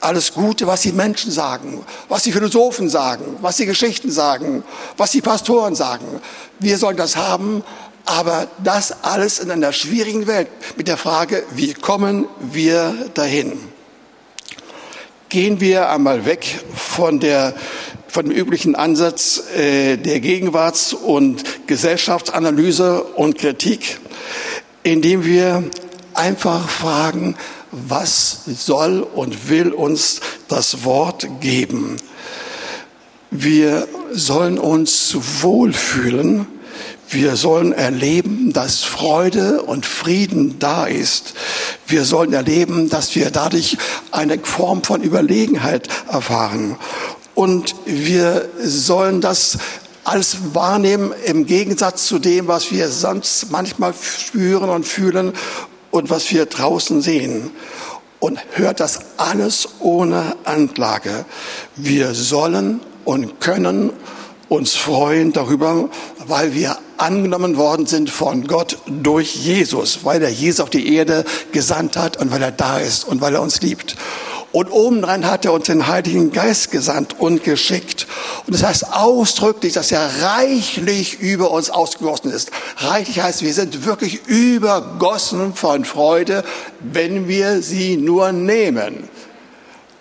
Alles 0.01 0.35
Gute, 0.35 0.67
was 0.67 0.81
die 0.81 0.91
Menschen 0.91 1.31
sagen, 1.31 1.85
was 2.09 2.25
die 2.25 2.33
Philosophen 2.33 2.89
sagen, 2.89 3.37
was 3.41 3.57
die 3.57 3.67
Geschichten 3.67 4.11
sagen, 4.11 4.65
was 4.97 5.13
die 5.13 5.21
Pastoren 5.21 5.77
sagen. 5.77 6.21
Wir 6.59 6.77
sollen 6.77 6.97
das 6.97 7.15
haben, 7.15 7.63
aber 8.05 8.49
das 8.65 9.05
alles 9.05 9.39
in 9.39 9.49
einer 9.53 9.73
schwierigen 9.73 10.27
Welt 10.27 10.49
mit 10.77 10.89
der 10.89 10.97
Frage, 10.97 11.45
wie 11.55 11.73
kommen 11.73 12.27
wir 12.41 13.11
dahin? 13.15 13.72
Gehen 15.33 15.63
wir 15.63 15.89
einmal 15.89 16.27
weg 16.27 16.61
von 16.75 17.19
der 17.19 17.55
von 18.07 18.27
dem 18.27 18.35
üblichen 18.35 18.75
Ansatz 18.75 19.43
äh, 19.57 19.97
der 19.97 20.21
Gegenwarts- 20.21 20.93
und 20.93 21.67
Gesellschaftsanalyse 21.67 23.03
und 23.03 23.39
Kritik, 23.39 23.99
indem 24.83 25.25
wir 25.25 25.65
einfach 26.13 26.69
fragen, 26.69 27.35
was 27.71 28.43
soll 28.45 29.01
und 29.01 29.49
will 29.49 29.73
uns 29.73 30.21
das 30.49 30.85
Wort 30.85 31.27
geben? 31.41 31.97
Wir 33.31 33.89
sollen 34.11 34.59
uns 34.59 35.17
wohlfühlen. 35.41 36.47
Wir 37.13 37.37
sollen 37.37 37.75
erleben, 37.75 38.55
dass 38.55 38.85
Freude 38.85 39.61
und 39.61 39.85
Frieden 39.85 40.59
da 40.59 40.87
ist. 40.87 41.35
Wir 41.87 42.07
sollen 42.07 42.33
erleben, 42.33 42.89
dass 42.89 43.15
wir 43.15 43.31
dadurch 43.31 43.77
eine 44.13 44.39
Form 44.39 44.83
von 44.83 45.03
Überlegenheit 45.03 45.89
erfahren. 46.11 46.77
Und 47.35 47.75
wir 47.85 48.49
sollen 48.63 49.21
das 49.21 49.59
alles 50.05 50.55
wahrnehmen 50.55 51.13
im 51.27 51.45
Gegensatz 51.45 52.07
zu 52.07 52.19
dem, 52.19 52.49
was 52.49 52.73
wir 52.73 52.89
sonst 52.89 53.51
manchmal 53.51 53.93
spüren 53.93 54.71
und 54.71 54.87
fühlen 54.87 55.35
und 55.91 56.09
was 56.09 56.31
wir 56.31 56.47
draußen 56.47 57.03
sehen. 57.03 57.51
Und 58.21 58.41
hört 58.53 58.81
das 58.81 59.01
alles 59.19 59.69
ohne 59.81 60.35
Anklage. 60.45 61.27
Wir 61.77 62.15
sollen 62.15 62.81
und 63.05 63.39
können 63.39 63.93
uns 64.49 64.75
freuen 64.77 65.35
darüber, 65.35 65.91
weil 66.27 66.55
wir 66.55 66.79
angenommen 67.03 67.57
worden 67.57 67.87
sind 67.87 68.11
von 68.11 68.47
Gott 68.47 68.79
durch 68.87 69.35
Jesus, 69.35 70.05
weil 70.05 70.23
er 70.23 70.31
Jesus 70.31 70.61
auf 70.61 70.71
die 70.71 70.95
Erde 70.95 71.25
gesandt 71.51 71.97
hat 71.97 72.17
und 72.17 72.31
weil 72.31 72.43
er 72.43 72.53
da 72.53 72.79
ist 72.79 73.05
und 73.05 73.21
weil 73.21 73.35
er 73.35 73.43
uns 73.43 73.61
liebt. 73.61 73.97
Und 74.53 74.71
obendrein 74.71 75.27
hat 75.27 75.47
er 75.47 75.55
uns 75.55 75.67
den 75.67 75.87
Heiligen 75.87 76.31
Geist 76.31 76.71
gesandt 76.71 77.19
und 77.19 77.43
geschickt. 77.43 78.07
Und 78.47 78.55
das 78.55 78.63
heißt 78.63 78.93
ausdrücklich, 78.93 79.73
dass 79.73 79.91
er 79.91 80.09
reichlich 80.23 81.21
über 81.21 81.51
uns 81.51 81.71
ausgegossen 81.71 82.31
ist. 82.31 82.51
Reichlich 82.77 83.21
heißt, 83.21 83.43
wir 83.43 83.55
sind 83.55 83.87
wirklich 83.87 84.27
übergossen 84.27 85.55
von 85.55 85.87
Freude, 85.87 86.45
wenn 86.81 87.29
wir 87.29 87.63
sie 87.63 87.97
nur 87.97 88.33
nehmen. 88.33 89.09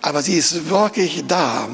Aber 0.02 0.22
sie 0.22 0.34
ist 0.34 0.68
wirklich 0.68 1.24
da. 1.26 1.68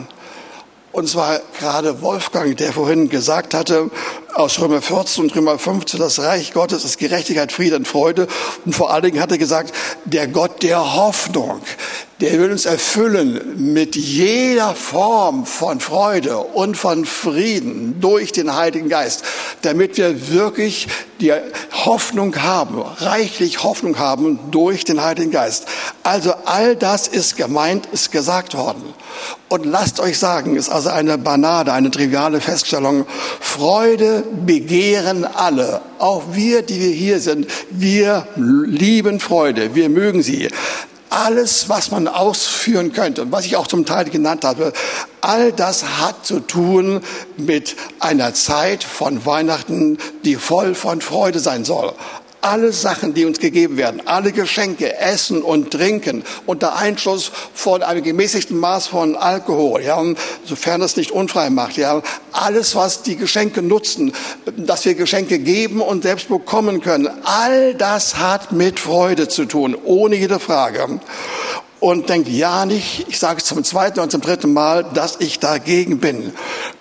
Und 0.92 1.08
zwar 1.08 1.40
gerade 1.58 2.00
Wolfgang, 2.00 2.56
der 2.56 2.72
vorhin 2.72 3.08
gesagt 3.08 3.54
hatte, 3.54 3.90
aus 4.34 4.60
Römer 4.60 4.82
14 4.82 5.24
und 5.24 5.36
Römer 5.36 5.58
15, 5.58 5.98
das 5.98 6.18
Reich 6.20 6.52
Gottes 6.52 6.84
ist 6.84 6.98
Gerechtigkeit, 6.98 7.52
Friede 7.52 7.76
und 7.76 7.88
Freude. 7.88 8.28
Und 8.64 8.74
vor 8.74 8.92
allen 8.92 9.02
Dingen 9.02 9.20
hat 9.20 9.32
er 9.32 9.38
gesagt, 9.38 9.74
der 10.04 10.28
Gott 10.28 10.62
der 10.62 10.94
Hoffnung, 10.94 11.60
der 12.20 12.38
will 12.38 12.50
uns 12.50 12.66
erfüllen 12.66 13.72
mit 13.72 13.94
jeder 13.94 14.74
Form 14.74 15.46
von 15.46 15.80
Freude 15.80 16.38
und 16.38 16.76
von 16.76 17.04
Frieden 17.04 18.00
durch 18.00 18.32
den 18.32 18.54
Heiligen 18.56 18.88
Geist, 18.88 19.22
damit 19.62 19.96
wir 19.96 20.30
wirklich 20.30 20.88
die 21.20 21.32
Hoffnung 21.72 22.36
haben, 22.42 22.80
reichlich 22.80 23.62
Hoffnung 23.62 23.98
haben 23.98 24.38
durch 24.50 24.84
den 24.84 25.02
Heiligen 25.02 25.30
Geist. 25.30 25.66
Also 26.02 26.34
all 26.44 26.76
das 26.76 27.08
ist 27.08 27.36
gemeint, 27.36 27.86
ist 27.86 28.10
gesagt 28.10 28.56
worden. 28.56 28.94
Und 29.48 29.64
lasst 29.64 30.00
euch 30.00 30.18
sagen, 30.18 30.56
ist 30.56 30.68
also 30.68 30.90
eine 30.90 31.18
banale, 31.18 31.72
eine 31.72 31.90
triviale 31.90 32.40
Feststellung. 32.40 33.06
Freude 33.40 34.17
begehren 34.46 35.24
alle. 35.24 35.80
Auch 35.98 36.22
wir, 36.32 36.62
die 36.62 36.80
wir 36.80 36.90
hier 36.90 37.20
sind, 37.20 37.46
wir 37.70 38.26
lieben 38.36 39.20
Freude. 39.20 39.74
Wir 39.74 39.88
mögen 39.88 40.22
sie 40.22 40.48
alles, 41.10 41.68
was 41.68 41.90
man 41.90 42.06
ausführen 42.06 42.92
könnte 42.92 43.22
und 43.22 43.32
was 43.32 43.46
ich 43.46 43.56
auch 43.56 43.66
zum 43.66 43.86
Teil 43.86 44.04
genannt 44.06 44.44
habe, 44.44 44.72
all 45.20 45.52
das 45.52 45.84
hat 46.00 46.26
zu 46.26 46.40
tun 46.40 47.00
mit 47.36 47.76
einer 47.98 48.34
Zeit 48.34 48.84
von 48.84 49.24
Weihnachten, 49.24 49.98
die 50.24 50.36
voll 50.36 50.74
von 50.74 51.00
Freude 51.00 51.40
sein 51.40 51.64
soll 51.64 51.94
alle 52.40 52.72
Sachen, 52.72 53.14
die 53.14 53.24
uns 53.24 53.38
gegeben 53.38 53.76
werden, 53.76 54.02
alle 54.06 54.32
Geschenke, 54.32 54.96
Essen 54.98 55.42
und 55.42 55.72
Trinken 55.72 56.24
unter 56.46 56.76
Einschluss 56.76 57.32
von 57.54 57.82
einem 57.82 58.02
gemäßigten 58.02 58.56
Maß 58.56 58.86
von 58.88 59.16
Alkohol, 59.16 59.82
ja, 59.82 60.02
sofern 60.44 60.82
es 60.82 60.96
nicht 60.96 61.10
unfrei 61.10 61.50
macht, 61.50 61.76
ja, 61.76 62.02
alles, 62.32 62.74
was 62.74 63.02
die 63.02 63.16
Geschenke 63.16 63.62
nutzen, 63.62 64.12
dass 64.56 64.84
wir 64.84 64.94
Geschenke 64.94 65.38
geben 65.38 65.80
und 65.80 66.02
selbst 66.04 66.28
bekommen 66.28 66.80
können, 66.80 67.08
all 67.24 67.74
das 67.74 68.16
hat 68.16 68.52
mit 68.52 68.78
Freude 68.78 69.28
zu 69.28 69.44
tun, 69.44 69.76
ohne 69.84 70.16
jede 70.16 70.38
Frage 70.38 71.00
und 71.80 72.08
denkt 72.08 72.28
ja 72.28 72.66
nicht, 72.66 73.06
ich 73.08 73.18
sage 73.18 73.38
es 73.38 73.44
zum 73.44 73.62
zweiten 73.62 74.00
und 74.00 74.10
zum 74.10 74.20
dritten 74.20 74.52
Mal, 74.52 74.84
dass 74.94 75.20
ich 75.20 75.38
dagegen 75.38 75.98
bin. 75.98 76.32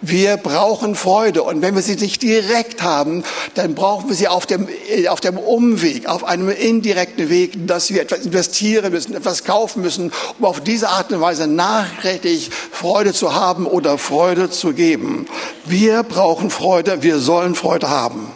Wir 0.02 0.38
brauchen 0.38 0.96
Freude 0.96 1.44
und 1.44 1.62
wenn 1.62 1.76
wir 1.76 1.82
sie 1.82 1.96
nicht 1.96 2.24
direkt 2.24 2.82
haben, 2.82 3.24
dann 3.54 3.76
brauchen 3.76 4.10
wir 4.10 4.16
sie 4.16 4.28
auf 4.28 4.46
dem, 4.46 4.68
auf 5.10 5.22
dem 5.22 5.38
Umweg, 5.38 6.08
auf 6.08 6.24
einem 6.24 6.50
indirekten 6.50 7.30
Weg, 7.30 7.68
dass 7.68 7.92
wir 7.92 8.02
etwas 8.02 8.26
investieren 8.26 8.92
müssen, 8.92 9.14
etwas 9.14 9.44
kaufen 9.44 9.82
müssen, 9.82 10.12
um 10.40 10.46
auf 10.46 10.62
diese 10.62 10.90
Art 10.90 11.12
und 11.12 11.22
Weise 11.22 11.48
nachhaltig 11.48 12.50
Freude 12.72 13.14
zu 13.14 13.36
haben 13.36 13.66
oder 13.68 13.98
Freude 13.98 14.50
zu 14.50 14.74
geben. 14.74 15.28
Wir 15.66 16.04
brauchen 16.04 16.50
Freude, 16.50 17.04
wir 17.04 17.20
sollen 17.20 17.54
Freude 17.54 17.90
haben. 17.90 18.32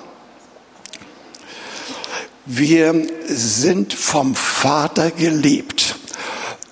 Wir 2.46 3.08
sind 3.28 3.94
vom 3.94 4.36
Vater 4.36 5.12
geliebt. 5.12 5.96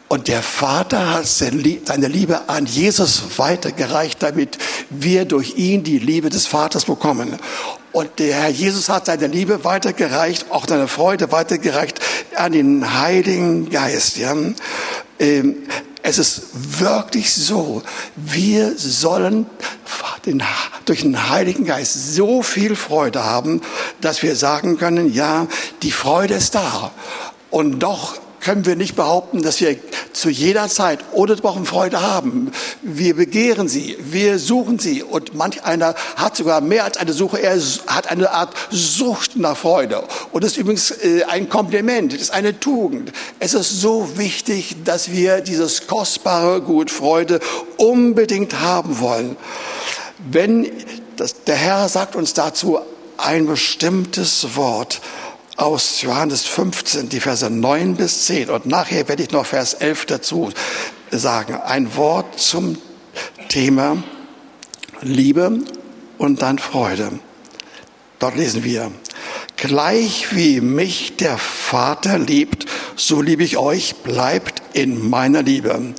Und 0.09 0.27
der 0.27 0.41
Vater 0.41 1.13
hat 1.13 1.27
seine 1.27 2.07
Liebe 2.07 2.49
an 2.49 2.65
Jesus 2.65 3.37
weitergereicht, 3.37 4.21
damit 4.23 4.57
wir 4.89 5.25
durch 5.25 5.55
ihn 5.55 5.83
die 5.83 5.99
Liebe 5.99 6.29
des 6.29 6.47
Vaters 6.47 6.85
bekommen. 6.85 7.37
Und 7.91 8.17
der 8.17 8.35
Herr 8.35 8.49
Jesus 8.49 8.89
hat 8.89 9.05
seine 9.05 9.27
Liebe 9.27 9.63
weitergereicht, 9.63 10.47
auch 10.49 10.65
seine 10.67 10.87
Freude 10.87 11.31
weitergereicht 11.31 11.99
an 12.35 12.53
den 12.53 12.99
Heiligen 12.99 13.69
Geist. 13.69 14.17
Ja? 14.17 14.35
Ähm, 15.19 15.57
es 16.01 16.17
ist 16.17 16.41
wirklich 16.79 17.31
so, 17.31 17.83
wir 18.15 18.73
sollen 18.77 19.45
durch 20.85 21.01
den 21.01 21.29
Heiligen 21.29 21.65
Geist 21.65 22.15
so 22.15 22.41
viel 22.41 22.75
Freude 22.75 23.23
haben, 23.23 23.61
dass 24.01 24.23
wir 24.23 24.35
sagen 24.35 24.77
können, 24.77 25.13
ja, 25.13 25.45
die 25.83 25.91
Freude 25.91 26.33
ist 26.35 26.55
da. 26.55 26.91
Und 27.51 27.79
doch 27.79 28.19
können 28.49 28.65
wir 28.65 28.75
nicht 28.75 28.95
behaupten, 28.95 29.43
dass 29.43 29.61
wir 29.61 29.77
zu 30.11 30.27
jeder 30.27 30.69
Zeit 30.69 31.01
ohne 31.11 31.43
Wochen 31.43 31.67
Freude 31.67 32.01
haben. 32.01 32.51
Wir 32.81 33.15
begehren 33.15 33.67
sie, 33.67 33.95
wir 33.99 34.39
suchen 34.39 34.79
sie 34.79 35.03
und 35.03 35.35
manch 35.35 35.63
einer 35.65 35.93
hat 36.15 36.35
sogar 36.35 36.59
mehr 36.59 36.83
als 36.83 36.97
eine 36.97 37.13
Suche, 37.13 37.39
er 37.43 37.59
hat 37.85 38.09
eine 38.09 38.31
Art 38.31 38.55
Sucht 38.71 39.35
nach 39.35 39.55
Freude. 39.55 40.03
Und 40.31 40.43
das 40.43 40.53
ist 40.53 40.57
übrigens 40.57 40.89
äh, 40.89 41.25
ein 41.25 41.47
Kompliment, 41.47 42.11
das 42.11 42.21
ist 42.21 42.31
eine 42.31 42.59
Tugend. 42.59 43.11
Es 43.37 43.53
ist 43.53 43.81
so 43.81 44.17
wichtig, 44.17 44.77
dass 44.83 45.11
wir 45.11 45.41
dieses 45.41 45.85
kostbare 45.85 46.59
Gut 46.61 46.89
Freude 46.89 47.41
unbedingt 47.77 48.61
haben 48.61 48.99
wollen. 48.99 49.37
Wenn 50.17 50.71
das, 51.17 51.43
der 51.43 51.55
Herr 51.55 51.87
sagt 51.87 52.15
uns 52.15 52.33
dazu 52.33 52.79
ein 53.17 53.45
bestimmtes 53.45 54.55
Wort, 54.55 55.01
aus 55.59 56.01
Johannes 56.01 56.45
15, 56.45 57.09
die 57.09 57.19
Verse 57.19 57.49
9 57.49 57.95
bis 57.95 58.25
10. 58.25 58.49
Und 58.49 58.65
nachher 58.65 59.07
werde 59.09 59.23
ich 59.23 59.31
noch 59.31 59.45
Vers 59.45 59.73
11 59.73 60.05
dazu 60.05 60.49
sagen. 61.11 61.55
Ein 61.55 61.95
Wort 61.95 62.39
zum 62.39 62.77
Thema 63.49 64.01
Liebe 65.01 65.59
und 66.17 66.41
dann 66.41 66.59
Freude. 66.59 67.11
Dort 68.19 68.37
lesen 68.37 68.63
wir, 68.63 68.91
gleich 69.57 70.33
wie 70.33 70.61
mich 70.61 71.17
der 71.17 71.37
Vater 71.37 72.19
liebt, 72.19 72.65
so 72.95 73.21
liebe 73.21 73.43
ich 73.43 73.57
euch, 73.57 73.95
bleibt 73.95 74.61
in 74.73 75.09
meiner 75.09 75.43
Liebe. 75.43 75.93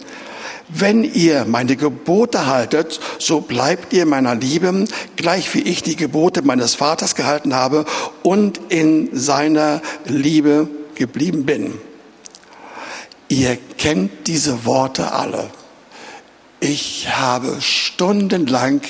Wenn 0.72 1.04
ihr 1.04 1.46
meine 1.46 1.76
Gebote 1.76 2.46
haltet, 2.46 3.00
so 3.18 3.40
bleibt 3.40 3.92
ihr 3.92 4.06
meiner 4.06 4.34
Liebe, 4.34 4.84
gleich 5.16 5.52
wie 5.54 5.62
ich 5.62 5.82
die 5.82 5.96
Gebote 5.96 6.42
meines 6.42 6.74
Vaters 6.74 7.14
gehalten 7.14 7.54
habe 7.54 7.84
und 8.22 8.60
in 8.68 9.08
seiner 9.12 9.82
Liebe 10.04 10.68
geblieben 10.94 11.44
bin. 11.44 11.74
Ihr 13.28 13.58
kennt 13.78 14.26
diese 14.26 14.64
Worte 14.64 15.12
alle. 15.12 15.50
Ich 16.62 17.08
habe 17.08 17.56
stundenlang 17.62 18.82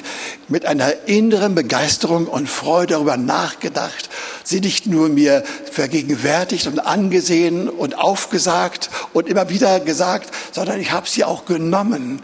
mit 0.49 0.67
einer 0.67 1.07
inneren 1.07 1.55
Begeisterung 1.55 2.27
und 2.27 2.49
Freude 2.49 2.95
darüber 2.95 3.17
nachgedacht, 3.17 4.11
sie 4.43 4.61
nicht 4.61 4.89
nur 4.89 5.09
mir 5.09 5.45
vergegenwärtigt 5.71 6.67
und 6.67 6.81
angesehen 6.81 7.69
und 7.69 7.97
aufgesagt 7.97 8.91
und 9.13 9.29
immer 9.29 9.51
wieder 9.51 9.79
gesagt, 9.79 10.35
sondern 10.51 10.81
ich 10.81 10.91
habe 10.91 11.09
sie 11.09 11.23
auch 11.23 11.45
genommen. 11.45 12.23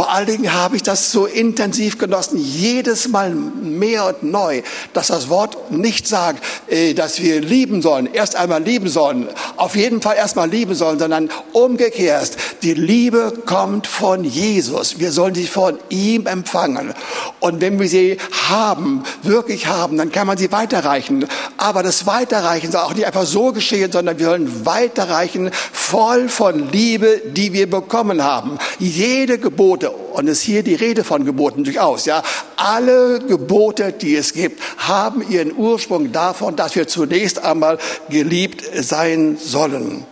Vor 0.00 0.10
allen 0.10 0.24
Dingen 0.24 0.54
habe 0.54 0.76
ich 0.76 0.82
das 0.82 1.12
so 1.12 1.26
intensiv 1.26 1.98
genossen, 1.98 2.38
jedes 2.38 3.08
Mal 3.08 3.32
mehr 3.34 4.06
und 4.06 4.22
neu, 4.22 4.62
dass 4.94 5.08
das 5.08 5.28
Wort 5.28 5.70
nicht 5.70 6.08
sagt, 6.08 6.42
äh, 6.70 6.94
dass 6.94 7.20
wir 7.20 7.42
lieben 7.42 7.82
sollen, 7.82 8.08
erst 8.10 8.34
einmal 8.34 8.62
lieben 8.62 8.88
sollen, 8.88 9.28
auf 9.58 9.76
jeden 9.76 10.00
Fall 10.00 10.16
erstmal 10.16 10.48
lieben 10.48 10.74
sollen, 10.74 10.98
sondern 10.98 11.28
umgekehrt. 11.52 12.30
Die 12.62 12.72
Liebe 12.72 13.34
kommt 13.44 13.86
von 13.86 14.24
Jesus. 14.24 14.98
Wir 14.98 15.12
sollen 15.12 15.34
sie 15.34 15.46
von 15.46 15.78
ihm 15.90 16.26
empfangen. 16.26 16.94
Und 17.40 17.60
wenn 17.60 17.78
wir 17.78 17.86
sie 17.86 18.16
haben, 18.48 19.02
wirklich 19.22 19.66
haben, 19.66 19.98
dann 19.98 20.10
kann 20.10 20.26
man 20.26 20.38
sie 20.38 20.50
weiterreichen. 20.50 21.26
Aber 21.58 21.82
das 21.82 22.06
Weiterreichen 22.06 22.72
soll 22.72 22.80
auch 22.80 22.94
nicht 22.94 23.06
einfach 23.06 23.26
so 23.26 23.52
geschehen, 23.52 23.92
sondern 23.92 24.18
wir 24.18 24.24
sollen 24.24 24.64
weiterreichen 24.64 25.50
voll 25.72 26.30
von 26.30 26.70
Liebe, 26.72 27.20
die 27.26 27.52
wir 27.52 27.68
bekommen 27.68 28.24
haben. 28.24 28.58
Jede 28.78 29.38
Gebote, 29.38 29.89
und 30.12 30.28
es 30.28 30.38
ist 30.38 30.44
hier 30.44 30.62
die 30.62 30.74
Rede 30.74 31.04
von 31.04 31.24
Geboten 31.24 31.64
durchaus, 31.64 32.06
ja, 32.06 32.22
alle 32.56 33.20
Gebote, 33.20 33.92
die 33.92 34.16
es 34.16 34.32
gibt, 34.32 34.60
haben 34.78 35.22
ihren 35.28 35.56
Ursprung 35.56 36.12
davon, 36.12 36.56
dass 36.56 36.74
wir 36.74 36.88
zunächst 36.88 37.42
einmal 37.42 37.78
geliebt 38.08 38.62
sein 38.74 39.38
sollen. 39.38 40.04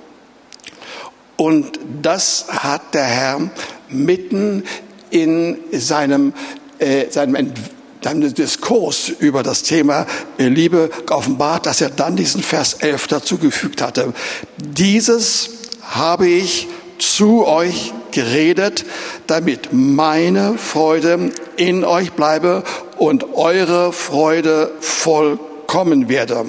Und 1.37 1.79
das 2.03 2.47
hat 2.49 2.95
der 2.95 3.05
Herr 3.05 3.51
mitten 3.89 4.65
in 5.11 5.59
seinem, 5.73 6.33
äh, 6.79 7.11
seinem 7.11 7.37
seinem 8.03 8.33
Diskurs 8.33 9.09
über 9.09 9.43
das 9.43 9.63
Thema 9.63 10.07
äh, 10.39 10.49
Liebe 10.49 10.91
offenbart, 11.11 11.67
dass 11.67 11.81
er 11.81 11.91
dann 11.91 12.17
diesen 12.17 12.43
Vers 12.43 12.75
11 12.75 13.09
dazu 13.09 13.39
gefügt 13.39 13.83
hatte. 13.83 14.13
Dieses 14.57 15.51
habe 15.83 16.29
ich 16.29 16.69
zu 16.99 17.47
euch 17.47 17.93
geredet, 18.13 18.85
damit 19.27 19.71
meine 19.73 20.59
Freude 20.59 21.31
in 21.57 21.85
euch 21.85 22.13
bleibe 22.13 22.65
und 22.97 23.35
eure 23.35 23.93
Freude 23.93 24.73
vollkommen 24.81 26.09
werde. 26.09 26.45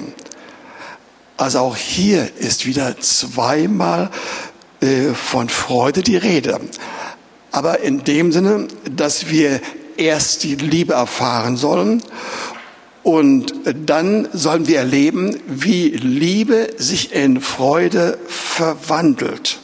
Also 1.37 1.59
auch 1.59 1.75
hier 1.75 2.29
ist 2.37 2.65
wieder 2.65 2.99
zweimal 2.99 4.09
äh, 4.81 5.13
von 5.13 5.49
Freude 5.49 6.01
die 6.01 6.17
Rede. 6.17 6.59
Aber 7.51 7.79
in 7.79 8.03
dem 8.03 8.31
Sinne, 8.31 8.67
dass 8.89 9.29
wir 9.29 9.61
erst 9.97 10.43
die 10.43 10.55
Liebe 10.55 10.93
erfahren 10.93 11.57
sollen 11.57 12.03
und 13.03 13.53
dann 13.85 14.27
sollen 14.33 14.67
wir 14.67 14.79
erleben, 14.79 15.39
wie 15.47 15.89
Liebe 15.89 16.69
sich 16.77 17.13
in 17.13 17.41
Freude 17.41 18.17
verwandelt. 18.27 19.59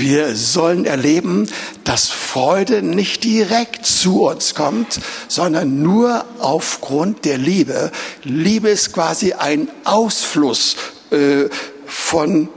Wir 0.00 0.34
sollen 0.34 0.86
erleben, 0.86 1.46
dass 1.84 2.08
Freude 2.08 2.80
nicht 2.80 3.22
direkt 3.22 3.84
zu 3.84 4.22
uns 4.22 4.54
kommt, 4.54 4.98
sondern 5.28 5.82
nur 5.82 6.24
aufgrund 6.38 7.26
der 7.26 7.36
Liebe. 7.36 7.92
Liebe 8.24 8.70
ist 8.70 8.94
quasi 8.94 9.34
ein 9.34 9.68
Ausfluss 9.84 10.76
äh, 11.10 11.50
von, 11.84 12.48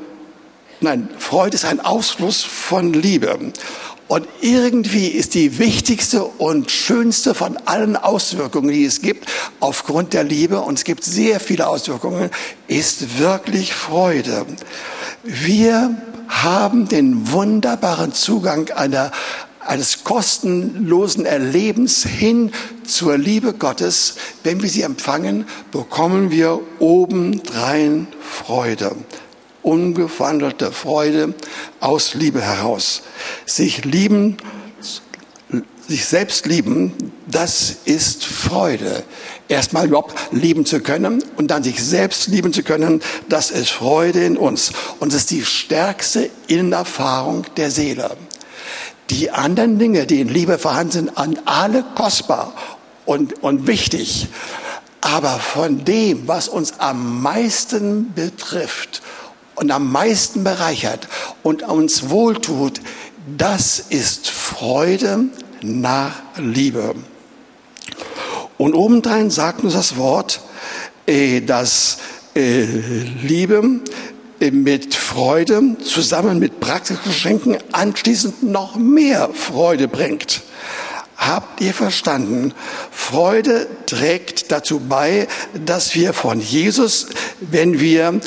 nein, 0.80 1.10
Freude 1.20 1.56
ist 1.56 1.66
ein 1.66 1.82
Ausfluss 1.82 2.44
von 2.44 2.94
Liebe. 2.94 3.38
Und 4.08 4.28
irgendwie 4.40 5.08
ist 5.08 5.34
die 5.34 5.60
wichtigste 5.60 6.24
und 6.24 6.72
schönste 6.72 7.34
von 7.36 7.58
allen 7.66 7.98
Auswirkungen, 7.98 8.70
die 8.70 8.86
es 8.86 9.02
gibt, 9.02 9.28
aufgrund 9.60 10.14
der 10.14 10.24
Liebe, 10.24 10.62
und 10.62 10.78
es 10.78 10.86
gibt 10.86 11.04
sehr 11.04 11.42
viele 11.42 11.68
Auswirkungen, 11.68 12.30
ist 12.70 13.20
wirklich 13.20 13.74
Freude. 13.74 14.46
Wir 15.24 15.98
haben 16.28 16.88
den 16.88 17.32
wunderbaren 17.32 18.14
Zugang 18.14 18.70
einer, 18.72 19.12
eines 19.60 20.04
kostenlosen 20.04 21.26
Erlebens 21.26 22.04
hin 22.04 22.52
zur 22.86 23.18
Liebe 23.18 23.54
Gottes. 23.54 24.16
Wenn 24.44 24.62
wir 24.62 24.70
sie 24.70 24.82
empfangen, 24.82 25.46
bekommen 25.72 26.32
wir 26.32 26.60
obendrein 26.80 28.08
Freude. 28.22 28.96
Ungewandelte 29.62 30.72
Freude 30.72 31.34
aus 31.80 32.14
Liebe 32.14 32.42
heraus. 32.42 33.04
Sich 33.46 33.86
lieben, 33.86 34.38
sich 35.88 36.06
selbst 36.06 36.46
lieben, 36.46 37.12
das 37.28 37.76
ist 37.86 38.26
Freude. 38.26 39.04
Erstmal 39.48 39.88
überhaupt 39.88 40.16
lieben 40.32 40.66
zu 40.66 40.80
können 40.80 41.24
und 41.38 41.48
dann 41.52 41.64
sich 41.64 41.84
selbst 41.84 42.28
lieben 42.28 42.54
zu 42.54 42.64
können, 42.64 43.02
das 43.30 43.52
ist 43.52 43.70
Freude 43.70 44.24
in 44.24 44.38
uns. 44.38 44.72
Und 45.00 45.10
es 45.10 45.16
ist 45.16 45.32
die 45.32 45.44
stärkste 45.44 46.30
Innenerfahrung 46.48 47.46
der 47.58 47.70
Seele. 47.70 48.16
Die 49.10 49.32
anderen 49.32 49.78
Dinge, 49.78 50.08
die 50.08 50.22
in 50.22 50.30
Liebe 50.30 50.58
vorhanden 50.58 50.92
sind, 50.92 51.18
an 51.18 51.40
alle 51.46 51.84
kostbar 51.96 52.54
und, 53.06 53.44
und 53.44 53.68
wichtig. 53.68 54.28
Aber 55.02 55.38
von 55.40 55.84
dem, 55.84 56.28
was 56.28 56.48
uns 56.48 56.80
am 56.80 57.22
meisten 57.22 58.14
betrifft 58.14 59.02
und 59.56 59.70
am 59.70 59.92
meisten 59.92 60.46
bereichert 60.46 61.10
und 61.44 61.64
uns 61.64 62.10
wohltut, 62.10 62.80
das 63.38 63.80
ist 63.80 64.30
Freude 64.30 65.26
nach 65.64 66.12
Liebe. 66.38 66.96
Und 68.58 68.76
obendrein 68.76 69.30
sagt 69.30 69.64
uns 69.64 69.74
das 69.74 69.98
Wort, 69.98 70.42
äh, 71.06 71.42
dass 71.42 71.98
äh, 72.36 72.64
Liebe 73.22 73.82
äh, 74.40 74.52
mit 74.52 74.96
Freude 74.96 75.78
zusammen 75.84 76.40
mit 76.40 76.60
praktischen 76.60 77.04
Geschenken 77.04 77.58
anschließend 77.72 78.44
noch 78.44 78.76
mehr 78.76 79.30
Freude 79.34 79.88
bringt. 79.88 80.42
Habt 81.18 81.62
ihr 81.62 81.74
verstanden? 81.74 82.54
Freude 82.92 83.68
trägt 83.86 84.52
dazu 84.52 84.80
bei, 84.80 85.28
dass 85.66 85.96
wir 85.96 86.12
von 86.14 86.42
Jesus, 86.42 87.08
wenn 87.40 87.80
wir 87.80 88.20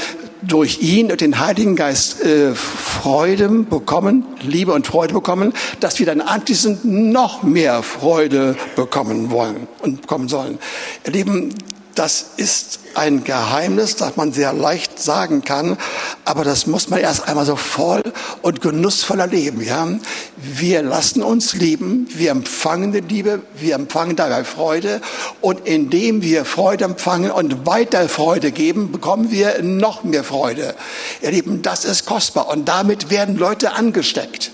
durch 0.43 0.81
ihn 0.81 1.11
und 1.11 1.21
den 1.21 1.39
Heiligen 1.39 1.77
Geist 1.77 2.23
äh, 2.23 2.55
Freude 2.55 3.49
bekommen, 3.49 4.25
Liebe 4.43 4.73
und 4.73 4.87
Freude 4.87 5.15
bekommen, 5.15 5.53
dass 5.81 5.99
wir 5.99 6.07
dann 6.07 6.21
anschließend 6.21 6.85
noch 6.85 7.43
mehr 7.43 7.83
Freude 7.83 8.57
bekommen 8.75 9.31
wollen 9.31 9.69
und 9.83 10.03
bekommen 10.03 10.29
sollen. 10.29 10.59
Ihr 11.05 11.13
Lieben, 11.13 11.55
das 11.99 12.27
ist 12.37 12.81
ein 12.95 13.25
Geheimnis, 13.25 13.97
das 13.97 14.17
man 14.17 14.33
sehr 14.33 14.53
leicht 14.53 14.99
sagen 14.99 15.43
kann, 15.43 15.77
aber 16.25 16.45
das 16.45 16.67
muss 16.67 16.89
man 16.89 17.01
erst 17.01 17.29
einmal 17.29 17.45
so 17.45 17.57
voll 17.57 18.03
und 18.43 18.61
genussvoll 18.61 19.21
erleben. 19.21 19.63
Ja? 19.63 19.89
Wir 20.37 20.83
lassen 20.83 21.23
uns 21.23 21.55
lieben, 21.55 22.07
wir 22.11 22.31
empfangen 22.31 22.93
die 22.93 23.01
Liebe, 23.01 23.43
wir 23.59 23.75
empfangen 23.75 24.17
dabei 24.17 24.45
Freude 24.45 25.01
und 25.41 25.67
indem 25.67 26.23
wir 26.23 26.45
Freude 26.45 26.85
empfangen 26.85 27.31
und 27.31 27.67
weiter 27.67 28.09
Freude 28.09 28.53
geben, 28.53 28.93
bekommen 28.93 29.31
wir 29.31 29.63
noch 29.63 30.05
mehr 30.05 30.25
Freude. 30.25 30.75
Ihr 31.23 31.31
Lieben, 31.31 31.63
das 31.63 31.85
ist 31.85 32.07
kostbar 32.07 32.49
und 32.49 32.67
damit 32.67 33.11
werden 33.11 33.37
Leute 33.37 33.73
angesteckt. 33.73 34.53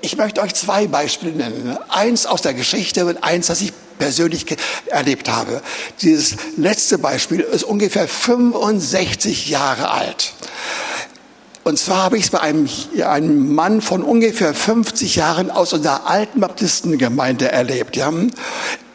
Ich 0.00 0.16
möchte 0.16 0.40
euch 0.40 0.54
zwei 0.54 0.86
Beispiele 0.86 1.32
nennen. 1.32 1.76
Eins 1.88 2.26
aus 2.26 2.42
der 2.42 2.54
Geschichte 2.54 3.04
und 3.06 3.24
eins, 3.24 3.48
das 3.48 3.60
ich 3.60 3.72
persönlich 3.98 4.46
erlebt 4.86 5.28
habe. 5.28 5.60
Dieses 6.02 6.36
letzte 6.56 6.98
Beispiel 6.98 7.40
ist 7.40 7.64
ungefähr 7.64 8.08
65 8.08 9.48
Jahre 9.48 9.90
alt. 9.90 10.32
Und 11.64 11.78
zwar 11.78 12.04
habe 12.04 12.16
ich 12.16 12.24
es 12.24 12.30
bei 12.30 12.40
einem, 12.40 12.68
einem 13.04 13.54
Mann 13.54 13.82
von 13.82 14.02
ungefähr 14.02 14.54
50 14.54 15.16
Jahren 15.16 15.50
aus 15.50 15.74
unserer 15.74 16.08
alten 16.08 16.40
Baptistengemeinde 16.40 17.52
erlebt. 17.52 17.96
Ja? 17.96 18.10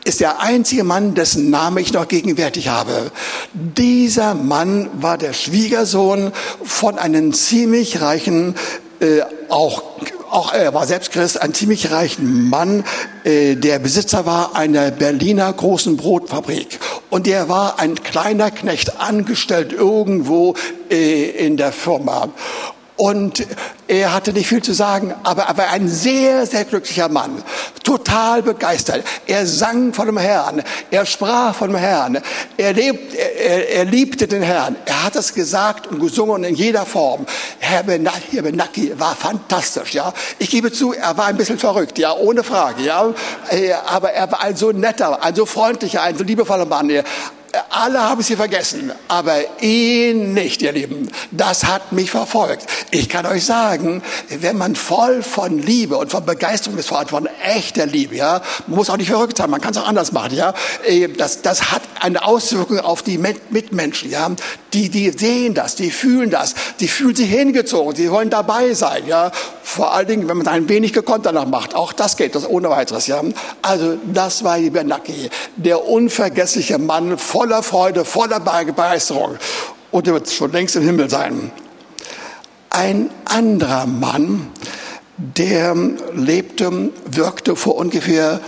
ist 0.05 0.19
der 0.19 0.41
einzige 0.41 0.83
Mann, 0.83 1.13
dessen 1.13 1.49
Name 1.49 1.81
ich 1.81 1.93
noch 1.93 2.07
gegenwärtig 2.07 2.67
habe. 2.67 3.11
Dieser 3.53 4.33
Mann 4.33 4.89
war 4.93 5.17
der 5.17 5.33
Schwiegersohn 5.33 6.33
von 6.63 6.97
einem 6.97 7.33
ziemlich 7.33 8.01
reichen, 8.01 8.55
äh, 8.99 9.21
auch 9.49 9.83
auch 10.34 10.54
er 10.54 10.74
war 10.74 10.88
selbst 10.88 11.12
Christ, 11.12 11.41
ein 11.41 11.54
ziemlich 11.54 11.91
reichen 11.91 12.50
Mann, 12.50 12.84
äh, 13.24 13.56
der 13.56 13.80
Besitzer 13.80 14.26
war 14.26 14.56
einer 14.56 14.91
Berliner 14.91 15.52
großen 15.54 15.96
Brotfabrik. 15.96 16.80
Und 17.10 17.28
er 17.28 17.50
war 17.50 17.80
ein 17.80 17.96
kleiner 17.96 18.50
Knecht, 18.50 19.00
angestellt 19.00 19.72
irgendwo 19.72 20.56
äh, 20.89 21.30
in 21.46 21.58
der 21.58 21.72
Firma. 21.72 22.30
Und 22.95 23.45
er 23.88 24.13
hatte 24.13 24.34
nicht 24.34 24.47
viel 24.47 24.62
zu 24.62 24.73
sagen, 24.73 25.15
aber 25.23 25.43
er 25.43 25.58
war 25.58 25.69
ein 25.71 25.88
sehr, 25.88 26.45
sehr 26.45 26.63
glücklicher 26.63 27.10
Mann. 27.10 27.43
Total 27.84 28.43
begeistert. 28.43 29.03
Er 29.25 29.47
sang 29.47 29.93
von 29.93 30.06
dem 30.06 30.17
Herrn. 30.17 30.63
Er 30.91 31.06
sprach 31.06 31.56
von 31.56 31.71
dem 31.71 31.77
Herrn. 31.77 32.19
Er, 32.56 32.73
lebt, 32.73 33.15
er, 33.15 33.69
er 33.69 33.86
liebte 33.86 34.27
den 34.27 34.43
Herrn. 34.43 34.75
Er 34.86 35.03
hat 35.06 35.15
es 35.15 35.34
gesagt 35.34 35.88
und 35.88 35.99
gesungen 35.99 36.43
in 36.43 36.53
jeder 36.53 36.86
Form. 36.86 37.25
Herr 37.60 37.84
Benacki 37.84 38.97
war 38.99 39.15
fantastisch, 39.15 39.93
ja. 39.93 40.13
Ich 40.38 40.49
gebe 40.49 40.71
zu, 40.71 40.93
er 40.93 41.17
war 41.17 41.25
ein 41.25 41.38
bisschen 41.38 41.58
verrückt, 41.58 41.97
ja, 41.97 42.15
ohne 42.15 42.43
Frage, 42.43 42.84
ja. 42.84 43.12
Äh, 43.49 43.73
aber 43.73 44.12
er 44.12 44.32
war 44.32 44.41
ein 44.41 44.56
so 44.56 44.71
netter, 44.71 45.23
ein 45.23 45.34
so 45.34 45.45
freundlicher, 45.45 46.03
ein 46.03 46.15
so 46.15 46.23
liebevoller 46.23 46.65
Mann. 46.65 46.91
Alle 47.69 48.01
haben 48.01 48.23
sie 48.23 48.35
vergessen, 48.35 48.91
aber 49.07 49.61
ihn 49.61 50.33
nicht, 50.33 50.63
ihr 50.63 50.71
Lieben. 50.71 51.11
Das 51.29 51.65
hat 51.65 51.91
mich 51.91 52.09
verfolgt. 52.09 52.65
Ich 52.89 53.09
kann 53.09 53.27
euch 53.27 53.45
sagen, 53.45 54.01
wenn 54.29 54.57
man 54.57 54.75
voll 54.75 55.21
von 55.21 55.59
Liebe 55.59 55.97
und 55.97 56.09
von 56.09 56.25
Begeisterung 56.25 56.79
ist, 56.79 56.87
von 56.87 57.29
echter 57.43 57.85
Liebe, 57.85 58.15
ja, 58.15 58.41
man 58.65 58.77
muss 58.77 58.89
auch 58.89 58.97
nicht 58.97 59.09
verrückt 59.09 59.37
sein, 59.37 59.51
man 59.51 59.61
kann 59.61 59.71
es 59.71 59.77
auch 59.77 59.87
anders 59.87 60.11
machen, 60.11 60.35
ja. 60.35 60.55
Äh, 60.83 61.09
das, 61.09 61.43
das 61.43 61.71
hat 61.71 61.83
eine 61.99 62.25
Auswirkung 62.25 62.79
auf 62.79 63.03
die 63.03 63.19
Mitmenschen, 63.19 64.09
ja. 64.09 64.31
Die, 64.73 64.89
die 64.89 65.11
sehen 65.11 65.53
das, 65.53 65.75
die 65.75 65.91
fühlen 65.91 66.31
das, 66.31 66.55
die 66.79 66.87
fühlen 66.87 67.15
sich 67.15 67.29
hingezogen, 67.29 67.93
die 67.93 68.09
wollen 68.09 68.31
dabei 68.31 68.73
sein, 68.73 69.05
ja. 69.05 69.31
Vor 69.61 69.93
allen 69.93 70.07
Dingen, 70.07 70.27
wenn 70.27 70.37
man 70.37 70.47
ein 70.47 70.69
wenig 70.69 70.91
gekonnt 70.93 71.25
danach 71.25 71.45
macht. 71.45 71.75
Auch 71.75 71.93
das 71.93 72.17
geht, 72.17 72.35
das 72.35 72.49
ohne 72.49 72.69
weiteres, 72.69 73.05
ja. 73.05 73.21
Also, 73.61 73.97
das 74.11 74.43
war 74.43 74.57
Benaki, 74.57 75.29
der 75.55 75.87
unvergessliche 75.87 76.79
Mann 76.79 77.17
voller 77.43 77.62
Freude, 77.62 78.06
voller 78.06 78.39
Begeisterung. 78.39 79.38
Und 79.91 80.08
er 80.08 80.13
wird 80.13 80.29
schon 80.29 80.53
längst 80.53 80.77
im 80.77 80.84
Himmel 80.84 81.10
sein. 81.10 81.51
Ein 82.69 83.10
anderer 83.25 83.86
Mann, 83.86 84.47
der 85.17 85.75
lebte, 86.13 86.91
wirkte 87.06 87.58
vor 87.58 87.75
ungefähr 87.75 88.39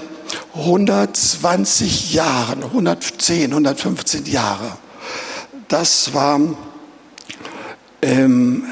120 0.54 2.14
Jahren, 2.14 2.64
110, 2.64 3.52
115 3.52 4.28
Jahre. 4.28 4.78
Das 5.68 6.14
war 6.14 6.40
ähm, 8.02 8.64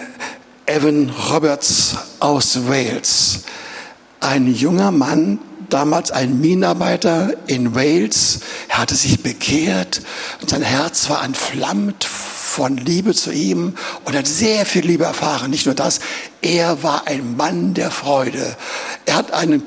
Evan 0.66 1.12
Roberts 1.34 1.98
aus 2.22 2.66
Wales, 2.70 3.42
ein 4.22 4.48
junger 4.48 4.92
Mann, 4.92 5.40
damals 5.70 6.12
ein 6.12 6.40
Minenarbeiter 6.40 7.32
in 7.48 7.76
Wales. 7.76 8.40
Er 8.70 8.80
hatte 8.80 8.96
sich 8.96 9.22
bekehrt 9.22 10.02
und 10.42 10.50
sein 10.50 10.62
Herz 10.62 11.10
war 11.10 11.24
entflammt 11.24 12.04
von 12.04 12.78
Liebe 12.78 13.14
zu 13.14 13.32
ihm 13.32 13.76
und 14.06 14.16
hat 14.16 14.28
sehr 14.28 14.66
viel 14.66 14.86
Liebe 14.86 15.06
erfahren. 15.06 15.50
Nicht 15.50 15.66
nur 15.66 15.76
das, 15.76 16.00
er 16.42 16.84
war 16.84 17.08
ein 17.08 17.36
Mann 17.36 17.74
der 17.74 17.90
Freude. 17.90 18.56
Er 19.06 19.16
hat 19.16 19.34
einen 19.34 19.66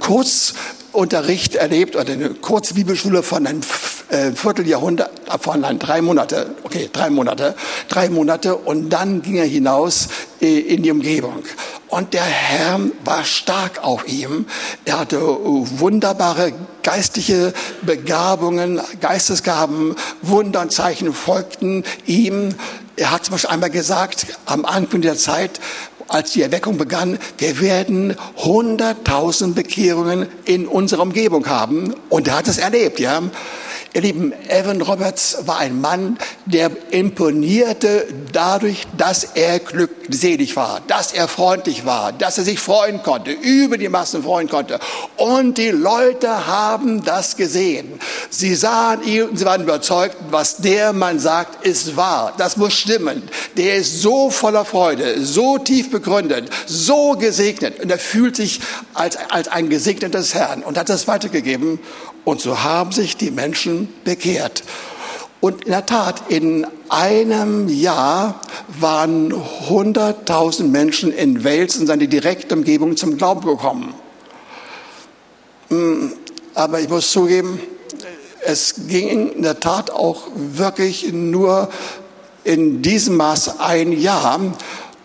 Kurzunterricht 0.96 1.56
erlebt 1.56 1.94
oder 1.94 2.14
eine 2.14 2.30
Kurzbibelschule 2.30 3.22
von 3.22 3.46
einem 3.46 3.60
äh, 4.08 4.32
Vierteljahrhundert, 4.32 5.10
von 5.42 5.62
einem 5.62 5.78
drei 5.78 6.00
Monate, 6.00 6.54
okay, 6.62 6.88
drei 6.90 7.10
Monate, 7.10 7.54
drei 7.90 8.08
Monate 8.08 8.56
und 8.56 8.88
dann 8.88 9.20
ging 9.20 9.36
er 9.36 9.44
hinaus 9.44 10.08
äh, 10.40 10.58
in 10.58 10.82
die 10.82 10.90
Umgebung. 10.90 11.44
Und 11.88 12.14
der 12.14 12.24
Herr 12.24 12.80
war 13.04 13.24
stark 13.24 13.84
auf 13.84 14.08
ihm. 14.08 14.46
Er 14.86 15.00
hatte 15.00 15.20
wunderbare 15.20 16.54
geistliche 16.82 17.52
Begabungen, 17.82 18.80
Geistesgaben, 19.02 19.96
Wunder 20.22 20.62
und 20.62 20.72
Zeichen 20.72 21.12
folgten 21.12 21.84
ihm. 22.06 22.54
Er 22.96 23.10
hat 23.10 23.26
zum 23.26 23.32
Beispiel 23.32 23.50
einmal 23.50 23.70
gesagt, 23.70 24.26
am 24.46 24.64
Anfang 24.64 25.02
der 25.02 25.16
Zeit, 25.16 25.60
als 26.08 26.32
die 26.32 26.42
Erweckung 26.42 26.78
begann, 26.78 27.18
wir 27.38 27.60
werden 27.60 28.16
hunderttausend 28.36 29.54
Bekehrungen 29.54 30.26
in 30.44 30.66
unserer 30.66 31.02
Umgebung 31.02 31.46
haben. 31.48 31.94
Und 32.08 32.28
er 32.28 32.38
hat 32.38 32.48
es 32.48 32.58
erlebt, 32.58 33.00
ja. 33.00 33.22
Ihr 33.94 34.02
Lieben, 34.02 34.32
Evan 34.48 34.82
Roberts 34.82 35.38
war 35.46 35.58
ein 35.58 35.80
Mann, 35.80 36.18
der 36.44 36.70
imponierte 36.90 38.06
dadurch, 38.32 38.86
dass 38.96 39.24
er 39.34 39.58
glückselig 39.58 40.54
war, 40.54 40.82
dass 40.86 41.12
er 41.12 41.28
freundlich 41.28 41.86
war, 41.86 42.12
dass 42.12 42.36
er 42.36 42.44
sich 42.44 42.58
freuen 42.58 43.02
konnte, 43.02 43.30
über 43.30 43.78
die 43.78 43.88
Massen 43.88 44.22
freuen 44.22 44.48
konnte. 44.48 44.78
Und 45.16 45.56
die 45.56 45.70
Leute 45.70 46.46
haben 46.46 47.04
das 47.04 47.36
gesehen. 47.36 47.98
Sie 48.28 48.54
sahen 48.54 49.02
ihn 49.02 49.24
und 49.24 49.38
sie 49.38 49.46
waren 49.46 49.62
überzeugt, 49.62 50.16
was 50.30 50.58
der 50.58 50.92
Mann 50.92 51.18
sagt, 51.18 51.64
ist 51.64 51.96
wahr. 51.96 52.34
Das 52.36 52.56
muss 52.56 52.74
stimmen. 52.74 53.22
Der 53.56 53.76
ist 53.76 54.02
so 54.02 54.30
voller 54.30 54.64
Freude, 54.64 55.24
so 55.24 55.58
tief 55.58 55.90
begründet, 55.90 56.50
so 56.66 57.12
gesegnet. 57.12 57.80
Und 57.80 57.90
er 57.90 57.98
fühlt 57.98 58.36
sich 58.36 58.60
als, 58.94 59.16
als 59.30 59.48
ein 59.48 59.70
gesegnetes 59.70 60.34
Herrn 60.34 60.62
und 60.62 60.76
hat 60.76 60.88
das 60.88 61.08
weitergegeben. 61.08 61.78
Und 62.26 62.40
so 62.40 62.64
haben 62.64 62.90
sich 62.90 63.16
die 63.16 63.30
Menschen 63.30 63.86
bekehrt. 64.02 64.64
Und 65.40 65.64
in 65.64 65.70
der 65.70 65.86
Tat, 65.86 66.24
in 66.28 66.66
einem 66.88 67.68
Jahr 67.68 68.40
waren 68.80 69.32
100.000 69.32 70.64
Menschen 70.64 71.12
in 71.12 71.44
Wales 71.44 71.76
und 71.76 71.86
seine 71.86 72.08
direkte 72.08 72.56
Umgebung 72.56 72.96
zum 72.96 73.16
Glauben 73.16 73.46
gekommen. 73.46 73.94
Hm, 75.68 76.14
aber 76.54 76.80
ich 76.80 76.88
muss 76.88 77.12
zugeben, 77.12 77.60
es 78.44 78.74
ging 78.88 79.30
in 79.30 79.42
der 79.42 79.60
Tat 79.60 79.92
auch 79.92 80.22
wirklich 80.34 81.12
nur 81.12 81.68
in 82.42 82.82
diesem 82.82 83.18
Maß 83.18 83.60
ein 83.60 83.92
Jahr. 83.92 84.40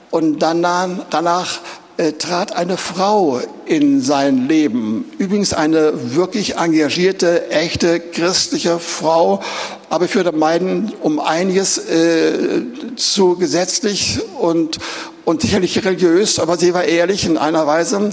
Und 0.09 0.39
danach, 0.39 0.89
danach 1.11 1.59
äh, 1.97 2.13
trat 2.13 2.55
eine 2.55 2.77
Frau 2.77 3.41
in 3.65 4.01
sein 4.01 4.47
Leben. 4.47 5.11
Übrigens 5.17 5.53
eine 5.53 6.15
wirklich 6.15 6.55
engagierte, 6.57 7.49
echte 7.51 7.99
christliche 7.99 8.79
Frau. 8.79 9.41
Aber 9.89 10.05
ich 10.05 10.15
würde 10.15 10.31
meinen, 10.31 10.93
um 11.01 11.19
einiges 11.19 11.77
äh, 11.77 12.63
zu 12.95 13.35
gesetzlich 13.35 14.19
und, 14.39 14.77
und 15.25 15.41
sicherlich 15.41 15.83
religiös, 15.83 16.39
aber 16.39 16.57
sie 16.57 16.73
war 16.73 16.85
ehrlich 16.85 17.25
in 17.25 17.37
einer 17.37 17.67
Weise. 17.67 18.11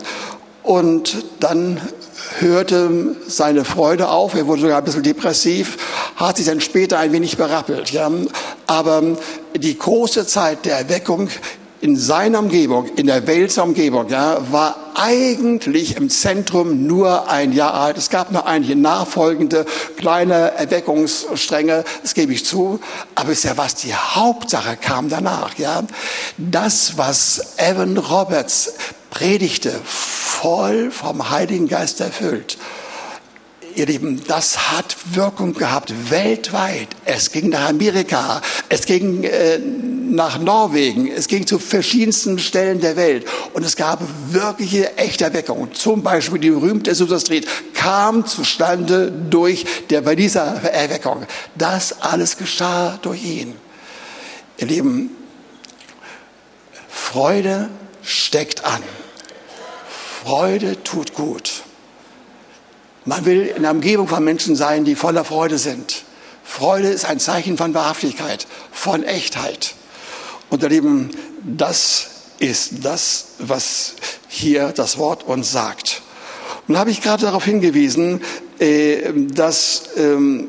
Und 0.62 1.24
dann 1.40 1.80
hörte 2.40 3.16
seine 3.26 3.64
Freude 3.64 4.08
auf, 4.08 4.34
er 4.34 4.46
wurde 4.46 4.62
sogar 4.62 4.78
ein 4.78 4.84
bisschen 4.84 5.02
depressiv, 5.02 5.78
hat 6.16 6.36
sich 6.36 6.46
dann 6.46 6.60
später 6.60 6.98
ein 6.98 7.12
wenig 7.12 7.36
berappelt. 7.36 7.90
Ja. 7.90 8.10
Aber 8.66 9.02
die 9.56 9.78
große 9.78 10.26
Zeit 10.26 10.64
der 10.64 10.78
Erweckung 10.78 11.28
in 11.80 11.96
seiner 11.96 12.40
Umgebung, 12.40 12.86
in 12.96 13.06
der 13.06 13.26
Welser 13.26 13.64
Umgebung, 13.64 14.08
ja, 14.08 14.38
war 14.50 14.76
eigentlich 14.94 15.96
im 15.96 16.10
Zentrum 16.10 16.86
nur 16.86 17.30
ein 17.30 17.52
Jahr 17.52 17.74
alt. 17.74 17.96
Es 17.96 18.10
gab 18.10 18.32
noch 18.32 18.46
einige 18.46 18.74
nachfolgende 18.74 19.64
kleine 19.96 20.52
Erweckungsstränge, 20.56 21.84
das 22.02 22.14
gebe 22.14 22.32
ich 22.32 22.44
zu. 22.44 22.80
Aber 23.14 23.32
ist 23.32 23.44
ja 23.44 23.56
was, 23.56 23.76
die 23.76 23.94
Hauptsache 23.94 24.76
kam 24.76 25.08
danach, 25.08 25.56
ja. 25.58 25.82
Das, 26.36 26.98
was 26.98 27.54
Evan 27.56 27.96
Roberts 27.96 28.74
predigte, 29.10 29.72
voll 29.84 30.90
vom 30.90 31.30
Heiligen 31.30 31.68
Geist 31.68 32.00
erfüllt 32.00 32.58
ihr 33.78 33.86
Lieben, 33.86 34.20
das 34.26 34.72
hat 34.72 34.96
Wirkung 35.12 35.54
gehabt 35.54 35.92
weltweit. 36.10 36.88
Es 37.04 37.30
ging 37.30 37.48
nach 37.50 37.68
Amerika, 37.68 38.42
es 38.68 38.84
ging 38.86 39.22
äh, 39.22 39.58
nach 39.58 40.38
Norwegen, 40.38 41.10
es 41.10 41.28
ging 41.28 41.46
zu 41.46 41.58
verschiedensten 41.58 42.38
Stellen 42.38 42.80
der 42.80 42.96
Welt 42.96 43.26
und 43.54 43.64
es 43.64 43.76
gab 43.76 44.02
wirkliche 44.30 44.96
echte 44.96 45.24
Erweckungen. 45.24 45.72
Zum 45.74 46.02
Beispiel 46.02 46.40
die 46.40 46.50
berühmte 46.50 46.94
Susa 46.94 47.20
Street 47.20 47.46
kam 47.74 48.26
zustande 48.26 49.12
durch 49.12 49.64
der 49.90 50.04
Waliser 50.04 50.60
Erweckung. 50.64 51.24
Das 51.54 52.02
alles 52.02 52.36
geschah 52.36 52.98
durch 53.02 53.22
ihn. 53.24 53.54
Ihr 54.58 54.66
Lieben, 54.66 55.10
Freude 56.88 57.70
steckt 58.02 58.64
an. 58.64 58.82
Freude 60.24 60.82
tut 60.82 61.14
gut. 61.14 61.62
Man 63.08 63.24
will 63.24 63.46
in 63.56 63.62
der 63.62 63.70
Umgebung 63.70 64.06
von 64.06 64.22
Menschen 64.22 64.54
sein, 64.54 64.84
die 64.84 64.94
voller 64.94 65.24
Freude 65.24 65.56
sind. 65.56 66.04
Freude 66.44 66.88
ist 66.88 67.06
ein 67.06 67.18
Zeichen 67.18 67.56
von 67.56 67.72
Wahrhaftigkeit, 67.72 68.46
von 68.70 69.02
Echtheit. 69.02 69.74
Und 70.50 70.62
ihr 70.62 70.68
Lieben, 70.68 71.08
das 71.42 72.08
ist 72.38 72.84
das, 72.84 73.28
was 73.38 73.94
hier 74.28 74.74
das 74.76 74.98
Wort 74.98 75.26
uns 75.26 75.50
sagt. 75.50 76.02
Und 76.66 76.74
da 76.74 76.80
habe 76.80 76.90
ich 76.90 77.00
gerade 77.00 77.22
darauf 77.22 77.46
hingewiesen, 77.46 78.20
äh, 78.58 79.10
dass 79.14 79.84
ähm, 79.96 80.46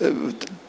äh, 0.00 0.06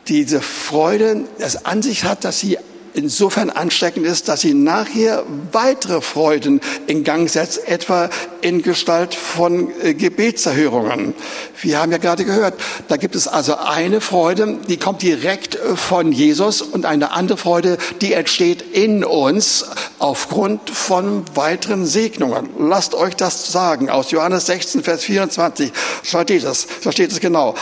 diese 0.10 0.41
Freude 0.41 1.23
es 1.38 1.63
an 1.63 1.82
sich 1.82 2.04
hat, 2.04 2.25
dass 2.25 2.41
sie 2.41 2.58
insofern 2.93 3.49
ansteckend 3.49 4.06
ist, 4.06 4.28
dass 4.28 4.41
sie 4.41 4.54
nachher 4.54 5.23
weitere 5.52 6.02
Freuden 6.02 6.62
in 6.88 7.04
Gang 7.04 7.30
setzt, 7.30 7.67
etwa 7.67 8.10
in 8.41 8.62
Gestalt 8.62 9.15
von 9.15 9.69
äh, 9.82 9.93
Gebetserhörungen. 9.93 11.13
Wir 11.62 11.80
haben 11.80 11.91
ja 11.91 11.97
gerade 11.97 12.25
gehört, 12.25 12.54
da 12.88 12.97
gibt 12.97 13.15
es 13.15 13.28
also 13.28 13.56
eine 13.56 14.02
Freude, 14.02 14.60
die 14.67 14.78
kommt 14.78 15.02
direkt 15.02 15.56
von 15.75 16.12
Jesus 16.12 16.62
und 16.62 16.86
eine 16.86 17.12
andere 17.12 17.38
Freude, 17.38 17.78
die 18.02 18.13
entsteht 18.13 18.62
in 18.62 19.04
uns 19.04 19.65
aufgrund 19.99 20.69
von 20.69 21.23
weiteren 21.36 21.86
Segnungen. 21.86 22.49
Lasst 22.58 22.95
euch 22.95 23.15
das 23.15 23.52
sagen 23.52 23.89
aus 23.89 24.12
Johannes 24.12 24.45
16, 24.45 24.84
Vers 24.84 25.04
24. 25.04 25.71
Da 26.12 26.23
steht 26.23 26.43
es, 26.43 26.67
da 26.84 26.89
es 26.89 27.19
genau. 27.19 27.56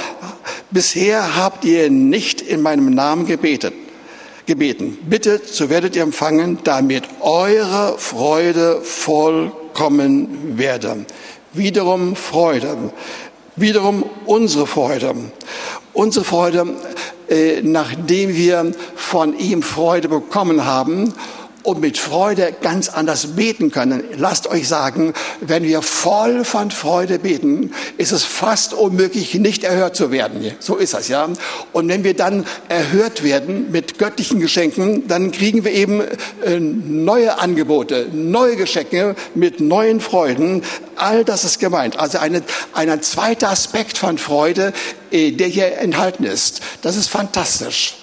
Bisher 0.69 1.35
habt 1.35 1.65
ihr 1.65 1.89
nicht 1.89 2.41
in 2.41 2.61
meinem 2.61 2.93
Namen 2.93 3.25
gebetet 3.25 3.73
gebeten. 4.47 4.97
Bittet, 5.07 5.47
so 5.47 5.69
werdet 5.69 5.95
ihr 5.95 6.01
empfangen, 6.01 6.59
damit 6.63 7.03
eure 7.19 7.97
Freude 7.99 8.81
vollkommen 8.81 10.57
werde. 10.57 11.05
Wiederum 11.53 12.15
Freude. 12.15 12.91
Wiederum 13.55 14.03
unsere 14.25 14.65
Freude. 14.65 15.13
Unsere 15.93 16.25
Freude 16.25 16.75
äh, 17.29 17.61
nachdem 17.61 18.35
wir 18.35 18.71
von 18.95 19.37
ihm 19.37 19.61
Freude 19.61 20.07
bekommen 20.07 20.65
haben 20.65 21.13
und 21.67 21.81
mit 21.81 21.97
Freude 21.97 22.55
ganz 22.61 22.87
anders 22.87 23.35
beten 23.35 23.71
können. 23.71 24.01
Lasst 24.15 24.47
euch 24.47 24.69
sagen, 24.69 25.11
wenn 25.41 25.63
wir 25.63 25.81
voll 25.81 26.45
von 26.45 26.71
Freude 26.71 27.19
beten, 27.19 27.73
ist 27.97 28.13
es 28.13 28.23
fast 28.23 28.73
unmöglich, 28.73 29.33
nicht 29.35 29.65
erhört 29.65 29.93
zu 29.93 30.09
werden. 30.09 30.49
So 30.59 30.77
ist 30.77 30.93
das, 30.93 31.09
ja. 31.09 31.27
Und 31.73 31.89
wenn 31.89 32.05
wir 32.05 32.13
dann 32.13 32.45
erhört 32.69 33.21
werden 33.21 33.69
mit 33.69 33.99
göttlichen 33.99 34.39
Geschenken, 34.39 35.09
dann 35.09 35.31
kriegen 35.31 35.65
wir 35.65 35.73
eben 35.73 36.03
äh, 36.45 36.57
neue 36.57 37.37
Angebote, 37.37 38.07
neue 38.13 38.55
Geschenke 38.55 39.17
mit 39.35 39.59
neuen 39.59 39.99
Freuden. 39.99 40.63
All 40.95 41.25
das 41.25 41.43
ist 41.43 41.59
gemeint. 41.59 41.99
Also 41.99 42.19
eine, 42.19 42.43
ein 42.71 43.01
zweiter 43.01 43.49
Aspekt 43.49 43.97
von 43.97 44.17
Freude, 44.17 44.71
äh, 45.11 45.31
der 45.31 45.47
hier 45.47 45.79
enthalten 45.79 46.23
ist. 46.23 46.61
Das 46.81 46.95
ist 46.95 47.09
fantastisch. 47.09 47.97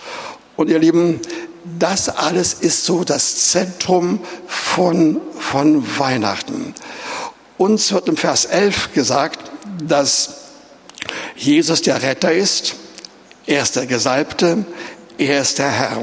Und 0.55 0.69
ihr 0.69 0.79
Lieben, 0.79 1.19
das 1.65 2.09
alles 2.09 2.55
ist 2.55 2.85
so 2.85 3.05
das 3.05 3.49
Zentrum 3.51 4.21
von, 4.47 5.21
von 5.39 5.99
Weihnachten. 5.99 6.75
Uns 7.57 7.93
wird 7.93 8.09
im 8.09 8.17
Vers 8.17 8.45
11 8.45 8.93
gesagt, 8.93 9.51
dass 9.83 10.35
Jesus 11.37 11.83
der 11.83 12.03
Retter 12.03 12.33
ist, 12.33 12.75
er 13.47 13.63
ist 13.63 13.77
der 13.77 13.87
Gesalbte, 13.87 14.65
er 15.19 15.41
ist 15.43 15.59
der 15.59 15.71
Herr. 15.71 16.03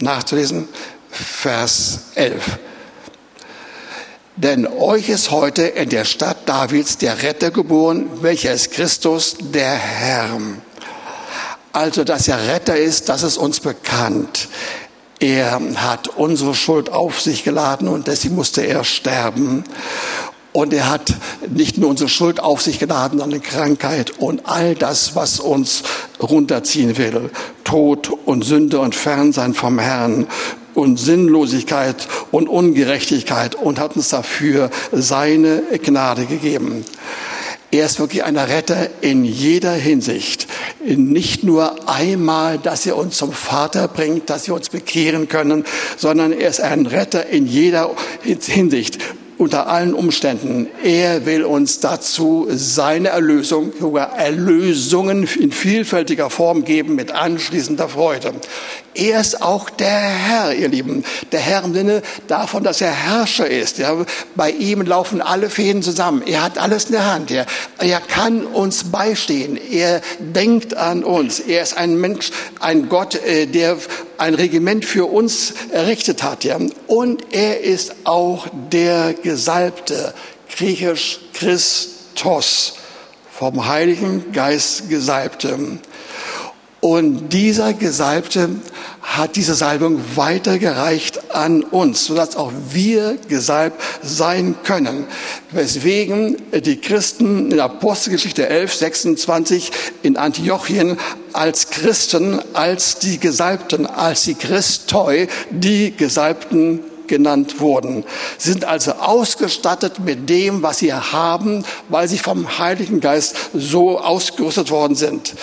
Nachzulesen, 0.00 0.68
Vers 1.10 2.00
11. 2.14 2.58
Denn 4.36 4.66
euch 4.66 5.08
ist 5.08 5.30
heute 5.30 5.62
in 5.62 5.88
der 5.88 6.04
Stadt 6.04 6.48
Davids 6.48 6.98
der 6.98 7.22
Retter 7.22 7.52
geboren, 7.52 8.08
welcher 8.22 8.52
ist 8.52 8.72
Christus, 8.72 9.36
der 9.38 9.72
Herr. 9.72 10.40
Also, 11.74 12.04
dass 12.04 12.28
er 12.28 12.46
Retter 12.46 12.76
ist, 12.76 13.08
das 13.08 13.24
ist 13.24 13.36
uns 13.36 13.58
bekannt. 13.58 14.48
Er 15.18 15.60
hat 15.74 16.06
unsere 16.06 16.54
Schuld 16.54 16.88
auf 16.88 17.20
sich 17.20 17.42
geladen 17.42 17.88
und 17.88 18.06
deswegen 18.06 18.36
musste 18.36 18.62
er 18.62 18.84
sterben. 18.84 19.64
Und 20.52 20.72
er 20.72 20.88
hat 20.88 21.12
nicht 21.48 21.76
nur 21.76 21.90
unsere 21.90 22.08
Schuld 22.08 22.38
auf 22.38 22.62
sich 22.62 22.78
geladen, 22.78 23.18
sondern 23.18 23.42
Krankheit 23.42 24.12
und 24.18 24.46
all 24.46 24.76
das, 24.76 25.16
was 25.16 25.40
uns 25.40 25.82
runterziehen 26.22 26.96
will. 26.96 27.30
Tod 27.64 28.08
und 28.24 28.44
Sünde 28.44 28.78
und 28.78 28.94
Fernsein 28.94 29.52
vom 29.52 29.80
Herrn 29.80 30.28
und 30.74 30.98
Sinnlosigkeit 30.98 32.08
und 32.30 32.48
Ungerechtigkeit 32.48 33.54
und 33.54 33.78
hat 33.78 33.96
uns 33.96 34.08
dafür 34.08 34.70
seine 34.92 35.62
Gnade 35.82 36.26
gegeben. 36.26 36.84
Er 37.70 37.86
ist 37.86 37.98
wirklich 37.98 38.22
ein 38.22 38.36
Retter 38.36 38.88
in 39.00 39.24
jeder 39.24 39.72
Hinsicht. 39.72 40.46
Nicht 40.84 41.42
nur 41.42 41.88
einmal, 41.88 42.58
dass 42.58 42.86
er 42.86 42.96
uns 42.96 43.16
zum 43.16 43.32
Vater 43.32 43.88
bringt, 43.88 44.30
dass 44.30 44.46
wir 44.46 44.54
uns 44.54 44.68
bekehren 44.68 45.28
können, 45.28 45.64
sondern 45.96 46.30
er 46.32 46.50
ist 46.50 46.60
ein 46.60 46.86
Retter 46.86 47.26
in 47.26 47.48
jeder 47.48 47.90
Hinsicht 48.22 48.98
unter 49.38 49.66
allen 49.66 49.94
Umständen. 49.94 50.68
Er 50.82 51.26
will 51.26 51.44
uns 51.44 51.80
dazu 51.80 52.46
seine 52.50 53.08
Erlösung, 53.08 53.72
sogar 53.78 54.16
Erlösungen 54.18 55.28
in 55.38 55.52
vielfältiger 55.52 56.30
Form 56.30 56.64
geben 56.64 56.94
mit 56.94 57.12
anschließender 57.12 57.88
Freude. 57.88 58.32
Er 58.94 59.20
ist 59.20 59.42
auch 59.42 59.70
der 59.70 59.88
Herr, 59.88 60.54
ihr 60.54 60.68
Lieben. 60.68 61.04
Der 61.32 61.40
Herr 61.40 61.64
im 61.64 61.74
Sinne 61.74 62.02
davon, 62.28 62.62
dass 62.62 62.80
er 62.80 62.92
Herrscher 62.92 63.48
ist. 63.48 63.78
Ja, 63.78 64.06
bei 64.36 64.50
ihm 64.50 64.82
laufen 64.82 65.20
alle 65.20 65.50
Fäden 65.50 65.82
zusammen. 65.82 66.22
Er 66.26 66.44
hat 66.44 66.58
alles 66.58 66.84
in 66.86 66.92
der 66.92 67.12
Hand. 67.12 67.30
Ja. 67.30 67.44
Er 67.78 68.00
kann 68.00 68.46
uns 68.46 68.84
beistehen. 68.84 69.56
Er 69.56 70.00
denkt 70.20 70.76
an 70.76 71.02
uns. 71.02 71.40
Er 71.40 71.62
ist 71.62 71.76
ein 71.76 72.00
Mensch, 72.00 72.30
ein 72.60 72.88
Gott, 72.88 73.16
äh, 73.16 73.46
der 73.46 73.78
ein 74.18 74.34
Regiment 74.34 74.84
für 74.84 75.06
uns 75.06 75.54
errichtet 75.70 76.22
hat. 76.22 76.44
Ja. 76.44 76.58
Und 76.86 77.34
er 77.34 77.60
ist 77.60 77.94
auch 78.04 78.46
der 78.72 79.14
Gesalbte, 79.14 80.14
griechisch 80.56 81.20
Christos, 81.32 82.74
vom 83.30 83.66
Heiligen 83.66 84.32
Geist 84.32 84.88
Gesalbte. 84.88 85.58
Und 86.84 87.30
dieser 87.30 87.72
Gesalbte 87.72 88.50
hat 89.00 89.36
diese 89.36 89.54
Salbung 89.54 90.02
weitergereicht 90.16 91.34
an 91.34 91.62
uns, 91.62 92.04
sodass 92.04 92.36
auch 92.36 92.52
wir 92.72 93.16
gesalbt 93.26 93.80
sein 94.02 94.54
können. 94.64 95.06
Weswegen 95.50 96.36
die 96.52 96.76
Christen 96.76 97.50
in 97.50 97.58
Apostelgeschichte 97.58 98.50
11, 98.50 98.74
26 98.74 99.70
in 100.02 100.18
Antiochien 100.18 100.98
als 101.32 101.70
Christen, 101.70 102.38
als 102.52 102.98
die 102.98 103.18
Gesalbten, 103.18 103.86
als 103.86 104.24
die 104.24 104.34
Christoi, 104.34 105.28
die 105.48 105.96
Gesalbten 105.96 106.80
genannt 107.06 107.60
wurden, 107.60 108.04
sind 108.38 108.64
also 108.64 108.92
ausgestattet 108.92 110.00
mit 110.00 110.28
dem, 110.28 110.62
was 110.62 110.78
sie 110.78 110.92
haben, 110.92 111.64
weil 111.88 112.08
sie 112.08 112.18
vom 112.18 112.58
Heiligen 112.58 113.00
Geist 113.00 113.36
so 113.54 113.98
ausgerüstet 113.98 114.70
worden 114.70 114.96
sind. 114.96 115.34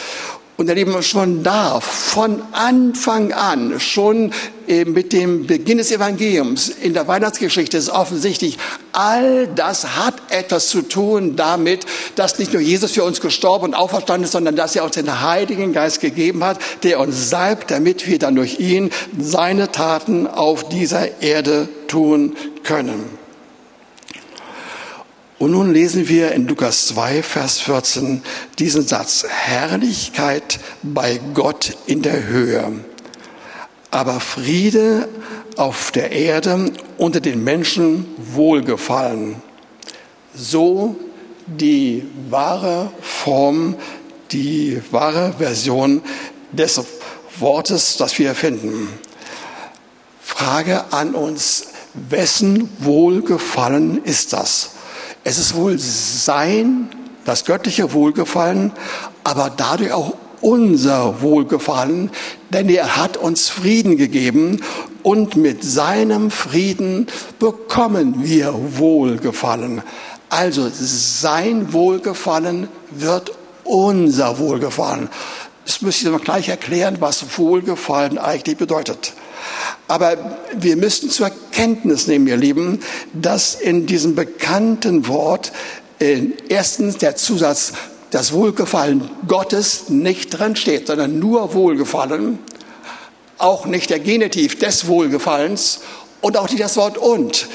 Und 0.62 0.70
erleben 0.70 1.02
schon 1.02 1.42
da, 1.42 1.80
von 1.80 2.44
Anfang 2.52 3.34
an, 3.34 3.80
schon 3.80 4.32
äh, 4.68 4.86
mit 4.86 5.12
dem 5.12 5.48
Beginn 5.48 5.80
des 5.80 5.92
Evangeliums 5.92 6.70
in 6.70 6.94
der 6.94 7.08
Weihnachtsgeschichte 7.08 7.78
ist 7.78 7.90
offensichtlich, 7.90 8.60
all 8.92 9.48
das 9.48 9.98
hat 9.98 10.14
etwas 10.30 10.68
zu 10.68 10.84
tun 10.84 11.36
damit, 11.36 11.88
dass 12.16 12.38
nicht 12.38 12.54
nur 12.54 12.62
Jesus 12.62 12.92
für 12.92 13.04
uns 13.04 13.22
gestorben 13.22 13.70
und 13.70 13.74
auferstanden 13.74 14.26
ist, 14.26 14.34
sondern 14.34 14.56
dass 14.56 14.76
er 14.76 14.84
uns 14.84 14.94
den 14.94 15.22
Heiligen 15.22 15.74
Geist 15.74 16.00
gegeben 16.00 16.44
hat, 16.44 16.60
der 16.84 17.00
uns 17.00 17.32
salbt, 17.32 17.72
damit 17.72 18.08
wir 18.08 18.20
dann 18.20 18.36
durch 18.36 18.60
ihn 18.60 18.92
seine 19.20 19.72
Taten 19.72 20.28
auf 20.28 20.70
dieser 20.70 21.24
Erde 21.24 21.70
tun 21.88 22.36
können. 22.62 23.21
Und 25.42 25.54
nun 25.54 25.74
lesen 25.74 26.08
wir 26.08 26.34
in 26.34 26.48
Lukas 26.48 26.86
2, 26.86 27.24
Vers 27.24 27.62
14 27.62 28.22
diesen 28.60 28.86
Satz. 28.86 29.26
Herrlichkeit 29.28 30.60
bei 30.84 31.20
Gott 31.34 31.76
in 31.88 32.04
der 32.04 32.28
Höhe, 32.28 32.72
aber 33.90 34.20
Friede 34.20 35.10
auf 35.58 35.90
der 35.90 36.12
Erde 36.12 36.72
unter 37.00 37.22
den 37.22 37.44
Menschen 37.44 38.06
wohlgefallen. 38.18 39.42
So 40.36 40.96
die 41.48 42.06
wahre 42.30 42.92
Form, 43.02 43.78
die 44.32 44.80
wahre 44.92 45.34
Version 45.40 46.04
des 46.52 46.80
Wortes, 47.40 47.98
das 47.98 48.20
wir 48.20 48.36
finden. 48.36 48.90
Frage 50.22 50.94
an 50.94 51.16
uns, 51.16 51.70
wessen 51.96 52.70
Wohlgefallen 52.78 54.04
ist 54.04 54.34
das? 54.34 54.74
Es 55.24 55.38
ist 55.38 55.56
wohl 55.56 55.78
sein, 55.78 56.90
das 57.26 57.46
göttliche 57.46 57.94
Wohlgefallen, 57.94 58.72
aber 59.24 59.52
dadurch 59.56 59.92
auch 59.92 60.16
unser 60.42 61.22
Wohlgefallen, 61.22 62.10
denn 62.50 62.68
er 62.70 62.98
hat 62.98 63.18
uns 63.18 63.50
Frieden 63.50 63.98
gegeben 63.98 64.62
und 65.04 65.36
mit 65.36 65.64
seinem 65.64 66.32
Frieden 66.32 67.06
bekommen 67.38 68.24
wir 68.24 68.54
Wohlgefallen. 68.78 69.84
Also 70.30 70.70
sein 70.74 71.72
Wohlgefallen 71.74 72.68
wird 72.90 73.32
unser 73.64 74.40
Wohlgefallen. 74.40 75.10
Das 75.66 75.82
müsste 75.84 76.06
ich 76.06 76.12
mal 76.12 76.20
gleich 76.20 76.50
erklären, 76.50 76.98
was 77.00 77.38
Wohlgefallen 77.38 78.18
eigentlich 78.18 78.58
bedeutet. 78.58 79.14
Aber 79.88 80.18
wir 80.54 80.78
müssen 80.78 81.10
zur 81.10 81.32
Kenntnis 81.52 82.08
nehmen, 82.08 82.28
ihr 82.28 82.38
Lieben, 82.38 82.80
dass 83.14 83.56
in 83.56 83.86
diesem 83.86 84.16
bekannten 84.16 85.08
Wort 85.08 85.52
äh, 86.00 86.28
erstens 86.50 86.98
der 86.98 87.16
Zusatz 87.16 87.74
das 88.12 88.34
Wohlgefallen 88.34 89.10
Gottes 89.28 89.90
nicht 89.90 90.38
drin 90.38 90.56
steht, 90.56 90.88
sondern 90.88 91.20
nur 91.20 91.54
Wohlgefallen, 91.54 92.40
auch 93.38 93.66
nicht 93.66 93.90
der 93.90 94.00
Genitiv 94.00 94.60
des 94.60 94.88
Wohlgefallens 94.88 95.80
und 96.20 96.38
auch 96.38 96.50
nicht 96.50 96.62
das 96.62 96.78
Wort 96.78 96.98
und. 96.98 97.48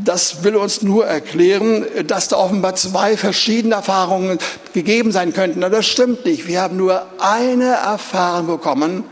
Das 0.00 0.42
will 0.42 0.56
uns 0.56 0.80
nur 0.80 1.06
erklären, 1.06 1.84
dass 2.06 2.28
da 2.28 2.38
offenbar 2.38 2.74
zwei 2.76 3.16
verschiedene 3.18 3.74
Erfahrungen 3.74 4.38
gegeben 4.72 5.12
sein 5.12 5.34
könnten. 5.34 5.62
Aber 5.62 5.76
das 5.76 5.86
stimmt 5.86 6.24
nicht. 6.24 6.48
Wir 6.48 6.62
haben 6.62 6.78
nur 6.78 7.04
eine 7.18 7.74
Erfahrung 7.74 8.46
bekommen 8.46 9.04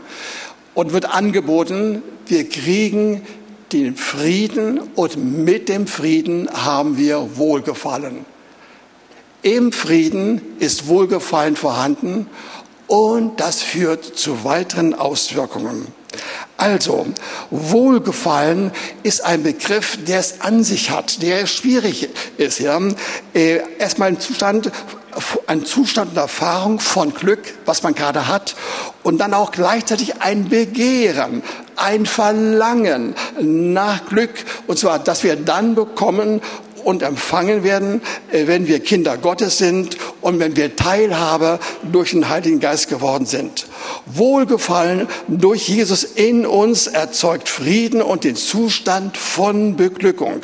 und 0.73 0.93
wird 0.93 1.05
angeboten, 1.05 2.01
wir 2.27 2.47
kriegen 2.47 3.21
den 3.71 3.95
Frieden 3.95 4.79
und 4.95 5.17
mit 5.17 5.69
dem 5.69 5.87
Frieden 5.87 6.49
haben 6.51 6.97
wir 6.97 7.37
Wohlgefallen. 7.37 8.25
Im 9.41 9.71
Frieden 9.71 10.41
ist 10.59 10.87
Wohlgefallen 10.87 11.55
vorhanden 11.55 12.27
und 12.87 13.39
das 13.39 13.61
führt 13.61 14.03
zu 14.03 14.43
weiteren 14.43 14.93
Auswirkungen. 14.93 15.87
Also, 16.57 17.07
Wohlgefallen 17.49 18.71
ist 19.01 19.23
ein 19.23 19.43
Begriff, 19.43 19.97
der 20.05 20.19
es 20.19 20.41
an 20.41 20.63
sich 20.63 20.91
hat, 20.91 21.21
der 21.21 21.47
schwierig 21.47 22.09
ist. 22.37 22.59
Ja? 22.59 22.79
Äh, 23.33 23.61
erstmal 23.79 24.09
ein 24.09 24.19
Zustand 24.19 24.71
ein 25.47 25.65
Zustand 25.65 26.11
und 26.11 26.17
Erfahrung 26.17 26.79
von 26.79 27.13
Glück, 27.13 27.39
was 27.65 27.83
man 27.83 27.95
gerade 27.95 28.27
hat, 28.27 28.55
und 29.03 29.17
dann 29.19 29.33
auch 29.33 29.51
gleichzeitig 29.51 30.21
ein 30.21 30.49
Begehren, 30.49 31.43
ein 31.75 32.05
Verlangen 32.05 33.15
nach 33.39 34.05
Glück, 34.05 34.31
und 34.67 34.77
zwar, 34.77 34.99
dass 34.99 35.23
wir 35.23 35.35
dann 35.35 35.75
bekommen 35.75 36.41
und 36.83 37.03
empfangen 37.03 37.63
werden, 37.63 38.01
äh, 38.31 38.47
wenn 38.47 38.67
wir 38.67 38.79
Kinder 38.79 39.17
Gottes 39.17 39.57
sind 39.57 39.97
und 40.21 40.39
wenn 40.39 40.55
wir 40.55 40.75
Teilhaber 40.75 41.59
durch 41.91 42.11
den 42.11 42.29
Heiligen 42.29 42.59
Geist 42.59 42.89
geworden 42.89 43.25
sind. 43.25 43.67
Wohlgefallen 44.05 45.07
durch 45.27 45.67
Jesus 45.67 46.03
in 46.03 46.45
uns 46.45 46.87
erzeugt 46.87 47.49
Frieden 47.49 48.01
und 48.01 48.23
den 48.23 48.35
Zustand 48.35 49.17
von 49.17 49.75
Beglückung. 49.75 50.41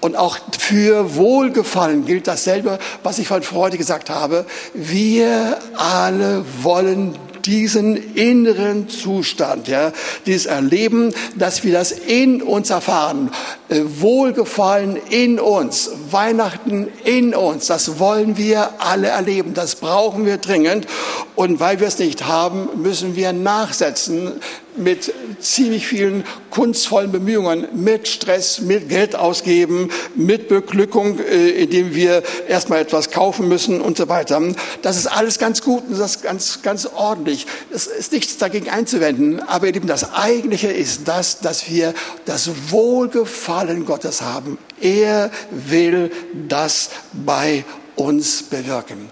Und 0.00 0.16
auch 0.16 0.38
für 0.58 1.14
Wohlgefallen 1.16 2.06
gilt 2.06 2.26
dasselbe, 2.26 2.78
was 3.02 3.18
ich 3.18 3.28
von 3.28 3.42
Freude 3.42 3.76
gesagt 3.76 4.10
habe. 4.10 4.46
Wir 4.74 5.58
alle 5.76 6.44
wollen 6.62 7.16
diesen 7.50 8.14
inneren 8.14 8.88
Zustand, 8.88 9.66
ja, 9.66 9.92
dieses 10.24 10.46
Erleben, 10.46 11.12
dass 11.34 11.64
wir 11.64 11.72
das 11.72 11.90
in 11.90 12.42
uns 12.42 12.70
erfahren, 12.70 13.30
äh, 13.68 13.80
Wohlgefallen 13.98 14.96
in 15.10 15.40
uns, 15.40 15.90
Weihnachten 16.10 16.86
in 17.04 17.34
uns, 17.34 17.66
das 17.66 17.98
wollen 17.98 18.36
wir 18.36 18.70
alle 18.78 19.08
erleben, 19.08 19.52
das 19.52 19.74
brauchen 19.76 20.26
wir 20.26 20.36
dringend. 20.36 20.86
Und 21.34 21.58
weil 21.58 21.80
wir 21.80 21.88
es 21.88 21.98
nicht 21.98 22.26
haben, 22.26 22.68
müssen 22.82 23.16
wir 23.16 23.32
nachsetzen, 23.32 24.32
mit 24.76 25.12
ziemlich 25.40 25.86
vielen 25.86 26.24
kunstvollen 26.50 27.12
Bemühungen, 27.12 27.68
mit 27.72 28.08
Stress, 28.08 28.60
mit 28.60 28.88
Geld 28.88 29.14
ausgeben, 29.16 29.90
mit 30.14 30.48
Beglückung, 30.48 31.18
äh, 31.18 31.50
indem 31.50 31.94
wir 31.94 32.22
erstmal 32.48 32.80
etwas 32.80 33.10
kaufen 33.10 33.48
müssen 33.48 33.80
und 33.80 33.96
so 33.96 34.08
weiter. 34.08 34.40
Das 34.82 34.96
ist 34.96 35.06
alles 35.06 35.38
ganz 35.38 35.62
gut 35.62 35.84
und 35.88 35.98
das 35.98 36.16
ist 36.16 36.22
ganz, 36.22 36.62
ganz 36.62 36.86
ordentlich. 36.86 37.46
Es 37.72 37.86
ist 37.86 38.12
nichts 38.12 38.38
dagegen 38.38 38.68
einzuwenden, 38.68 39.40
aber 39.40 39.68
eben 39.68 39.86
das 39.86 40.12
Eigentliche 40.12 40.68
ist 40.68 41.06
das, 41.06 41.40
dass 41.40 41.70
wir 41.70 41.94
das 42.24 42.50
Wohlgefallen 42.70 43.84
Gottes 43.84 44.22
haben. 44.22 44.58
Er 44.80 45.30
will 45.50 46.10
das 46.48 46.90
bei 47.12 47.64
uns 47.96 48.42
bewirken. 48.42 49.08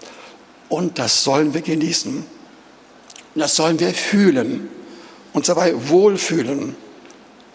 Und 0.67 0.99
das 0.99 1.23
sollen 1.23 1.53
wir 1.53 1.61
genießen. 1.61 2.25
Das 3.35 3.55
sollen 3.55 3.79
wir 3.79 3.93
fühlen 3.93 4.69
uns 5.33 5.47
dabei 5.47 5.73
wohlfühlen, 5.89 6.75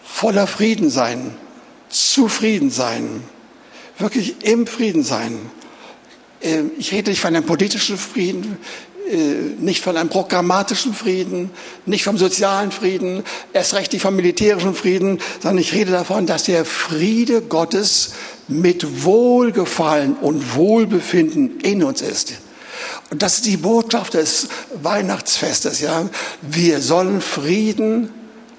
voller 0.03 0.47
Frieden 0.47 0.89
sein, 0.89 1.35
zufrieden 1.89 2.69
sein, 2.69 3.23
wirklich 3.97 4.43
im 4.43 4.67
Frieden 4.67 5.03
sein. 5.03 5.37
Ähm, 6.41 6.71
ich 6.77 6.91
rede 6.91 7.09
nicht 7.09 7.21
von 7.21 7.35
einem 7.35 7.45
politischen 7.45 7.97
Frieden, 7.97 8.57
äh, 9.09 9.17
nicht 9.59 9.83
von 9.83 9.97
einem 9.97 10.09
programmatischen 10.09 10.93
Frieden, 10.93 11.51
nicht 11.85 12.03
vom 12.03 12.17
sozialen 12.17 12.71
Frieden, 12.71 13.23
erst 13.53 13.73
recht 13.73 13.93
nicht 13.93 14.01
vom 14.01 14.15
militärischen 14.15 14.73
Frieden, 14.73 15.19
sondern 15.41 15.59
ich 15.59 15.73
rede 15.73 15.91
davon, 15.91 16.25
dass 16.25 16.43
der 16.43 16.65
Friede 16.65 17.41
Gottes 17.41 18.13
mit 18.47 19.03
Wohlgefallen 19.03 20.15
und 20.15 20.55
Wohlbefinden 20.55 21.59
in 21.61 21.83
uns 21.83 22.01
ist. 22.01 22.33
Und 23.11 23.21
das 23.21 23.35
ist 23.35 23.45
die 23.45 23.57
Botschaft 23.57 24.15
des 24.15 24.47
Weihnachtsfestes, 24.81 25.79
ja. 25.79 26.09
Wir 26.41 26.81
sollen 26.81 27.21
Frieden 27.21 28.11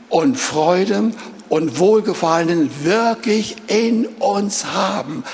und 0.09 0.39
Freude 0.39 1.13
und 1.49 1.79
Wohlgefallen 1.79 2.71
wirklich 2.85 3.57
in 3.67 4.07
uns 4.07 4.67
haben. 4.67 5.25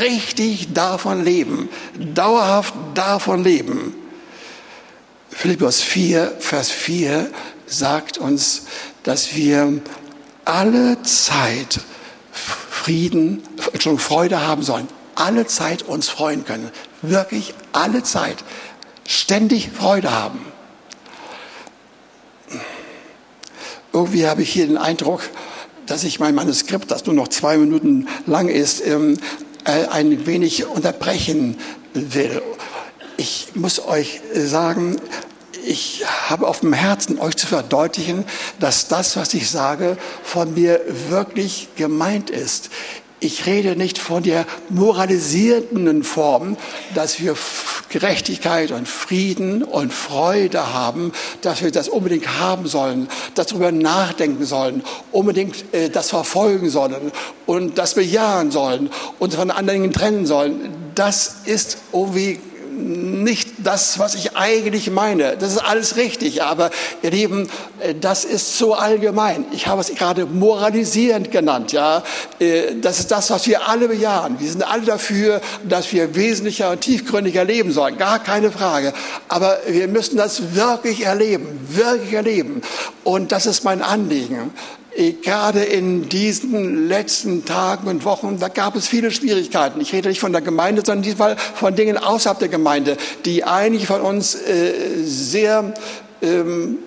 Richtig 0.00 0.72
davon 0.72 1.24
leben. 1.24 1.68
Dauerhaft 2.14 2.74
davon 2.94 3.44
leben. 3.44 3.94
Philippus 5.30 5.80
4, 5.80 6.36
Vers 6.38 6.70
4 6.70 7.30
sagt 7.66 8.18
uns, 8.18 8.62
dass 9.02 9.34
wir 9.34 9.80
alle 10.44 11.02
Zeit 11.02 11.80
Frieden, 12.32 13.42
schon 13.78 13.98
Freude 13.98 14.40
haben 14.46 14.62
sollen. 14.62 14.88
Alle 15.14 15.46
Zeit 15.46 15.82
uns 15.82 16.08
freuen 16.08 16.44
können 16.44 16.70
wirklich 17.02 17.54
alle 17.72 18.02
Zeit 18.02 18.44
ständig 19.06 19.70
Freude 19.70 20.10
haben. 20.10 20.40
Irgendwie 23.92 24.26
habe 24.26 24.42
ich 24.42 24.52
hier 24.52 24.66
den 24.66 24.78
Eindruck, 24.78 25.22
dass 25.86 26.04
ich 26.04 26.20
mein 26.20 26.34
Manuskript, 26.34 26.90
das 26.90 27.06
nur 27.06 27.14
noch 27.14 27.28
zwei 27.28 27.56
Minuten 27.56 28.06
lang 28.26 28.48
ist, 28.48 28.86
ähm, 28.86 29.18
äh, 29.64 29.86
ein 29.88 30.26
wenig 30.26 30.66
unterbrechen 30.66 31.58
will. 31.92 32.40
Ich 33.16 33.48
muss 33.54 33.84
euch 33.84 34.20
sagen, 34.32 34.96
ich 35.64 36.04
habe 36.28 36.46
auf 36.46 36.60
dem 36.60 36.72
Herzen, 36.72 37.18
euch 37.18 37.36
zu 37.36 37.46
verdeutlichen, 37.46 38.24
dass 38.60 38.88
das, 38.88 39.16
was 39.16 39.34
ich 39.34 39.50
sage, 39.50 39.98
von 40.22 40.54
mir 40.54 40.80
wirklich 41.08 41.68
gemeint 41.76 42.30
ist. 42.30 42.70
Ich 43.22 43.44
rede 43.44 43.76
nicht 43.76 43.98
von 43.98 44.22
der 44.22 44.46
moralisierenden 44.70 46.04
Form, 46.04 46.56
dass 46.94 47.20
wir 47.20 47.36
Gerechtigkeit 47.90 48.70
und 48.70 48.88
Frieden 48.88 49.62
und 49.62 49.92
Freude 49.92 50.72
haben, 50.72 51.12
dass 51.42 51.62
wir 51.62 51.70
das 51.70 51.90
unbedingt 51.90 52.38
haben 52.40 52.66
sollen, 52.66 53.08
darüber 53.34 53.72
nachdenken 53.72 54.46
sollen, 54.46 54.82
unbedingt 55.12 55.74
äh, 55.74 55.90
das 55.90 56.08
verfolgen 56.08 56.70
sollen 56.70 57.12
und 57.44 57.76
das 57.76 57.94
bejahen 57.94 58.50
sollen 58.50 58.88
und 59.18 59.34
von 59.34 59.50
anderen 59.50 59.92
trennen 59.92 60.24
sollen. 60.24 60.72
Das 60.94 61.40
ist 61.44 61.78
irgendwie 61.92 62.38
nicht 62.80 63.50
das, 63.58 63.98
was 63.98 64.14
ich 64.14 64.36
eigentlich 64.36 64.90
meine. 64.90 65.36
Das 65.36 65.52
ist 65.52 65.58
alles 65.58 65.96
richtig, 65.96 66.42
aber 66.42 66.70
ihr 67.02 67.10
Lieben, 67.10 67.48
äh, 67.80 67.94
das 67.94 68.24
ist 68.24 68.58
so 68.58 68.74
allgemein. 68.74 69.44
Ich 69.52 69.66
habe 69.66 69.80
es 69.80 69.94
gerade 69.94 70.26
moralisierend 70.26 71.30
genannt, 71.30 71.72
ja. 71.72 72.02
Äh, 72.38 72.76
das 72.80 73.00
ist 73.00 73.10
das, 73.10 73.30
was 73.30 73.46
wir 73.46 73.68
alle 73.68 73.88
bejahen. 73.88 74.40
Wir 74.40 74.50
sind 74.50 74.62
alle 74.62 74.82
dafür, 74.82 75.40
dass 75.68 75.92
wir 75.92 76.14
wesentlicher 76.14 76.70
und 76.70 76.80
tiefgründiger 76.80 77.44
leben 77.44 77.72
sollen. 77.72 77.98
Gar 77.98 78.18
keine 78.18 78.50
Frage. 78.50 78.92
Aber 79.28 79.58
wir 79.66 79.88
müssen 79.88 80.16
das 80.16 80.54
wirklich 80.54 81.04
erleben, 81.04 81.60
wirklich 81.68 82.12
erleben. 82.12 82.62
Und 83.04 83.32
das 83.32 83.46
ist 83.46 83.64
mein 83.64 83.82
Anliegen 83.82 84.52
gerade 85.22 85.62
in 85.62 86.08
diesen 86.08 86.88
letzten 86.88 87.44
Tagen 87.44 87.88
und 87.88 88.04
Wochen, 88.04 88.38
da 88.38 88.48
gab 88.48 88.76
es 88.76 88.88
viele 88.88 89.10
Schwierigkeiten. 89.10 89.80
Ich 89.80 89.92
rede 89.92 90.08
nicht 90.08 90.20
von 90.20 90.32
der 90.32 90.40
Gemeinde, 90.40 90.82
sondern 90.84 91.16
Fall 91.16 91.36
von 91.36 91.74
Dingen 91.74 91.96
außerhalb 91.96 92.38
der 92.38 92.48
Gemeinde, 92.48 92.96
die 93.24 93.44
einige 93.44 93.86
von 93.86 94.00
uns 94.00 94.34
äh, 94.34 94.72
sehr 95.02 95.74
ähm, 96.22 96.78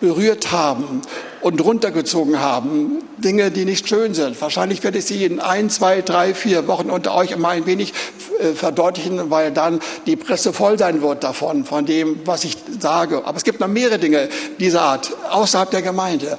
berührt 0.00 0.52
haben 0.52 1.02
und 1.40 1.64
runtergezogen 1.64 2.40
haben. 2.40 2.98
Dinge, 3.18 3.50
die 3.50 3.64
nicht 3.64 3.88
schön 3.88 4.14
sind. 4.14 4.40
Wahrscheinlich 4.40 4.84
werde 4.84 4.98
ich 4.98 5.06
sie 5.06 5.24
in 5.24 5.40
ein, 5.40 5.70
zwei, 5.70 6.02
drei, 6.02 6.34
vier 6.34 6.66
Wochen 6.68 6.90
unter 6.90 7.14
euch 7.14 7.30
immer 7.30 7.48
ein 7.48 7.66
wenig 7.66 7.94
äh, 8.40 8.52
verdeutlichen, 8.52 9.30
weil 9.30 9.52
dann 9.52 9.80
die 10.06 10.16
Presse 10.16 10.52
voll 10.52 10.78
sein 10.78 11.02
wird 11.02 11.24
davon, 11.24 11.64
von 11.64 11.86
dem, 11.86 12.20
was 12.24 12.44
ich 12.44 12.56
sage. 12.78 13.22
Aber 13.24 13.36
es 13.36 13.44
gibt 13.44 13.60
noch 13.60 13.68
mehrere 13.68 13.98
Dinge 13.98 14.28
dieser 14.58 14.82
Art 14.82 15.10
außerhalb 15.30 15.70
der 15.70 15.82
Gemeinde 15.82 16.38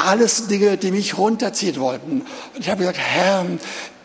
alles 0.00 0.46
Dinge, 0.48 0.76
die 0.76 0.90
mich 0.90 1.18
runterziehen 1.18 1.78
wollten. 1.80 2.22
Und 2.54 2.60
ich 2.60 2.68
habe 2.68 2.80
gesagt, 2.80 2.98
Herr, 2.98 3.46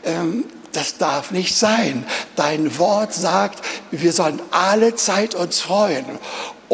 ähm, 0.04 0.46
das 0.72 0.98
darf 0.98 1.32
nicht 1.32 1.56
sein. 1.56 2.06
Dein 2.36 2.78
Wort 2.78 3.14
sagt, 3.14 3.64
wir 3.92 4.12
sollen 4.12 4.42
alle 4.52 4.96
Zeit 4.96 5.34
uns 5.34 5.62
freuen. 5.62 6.06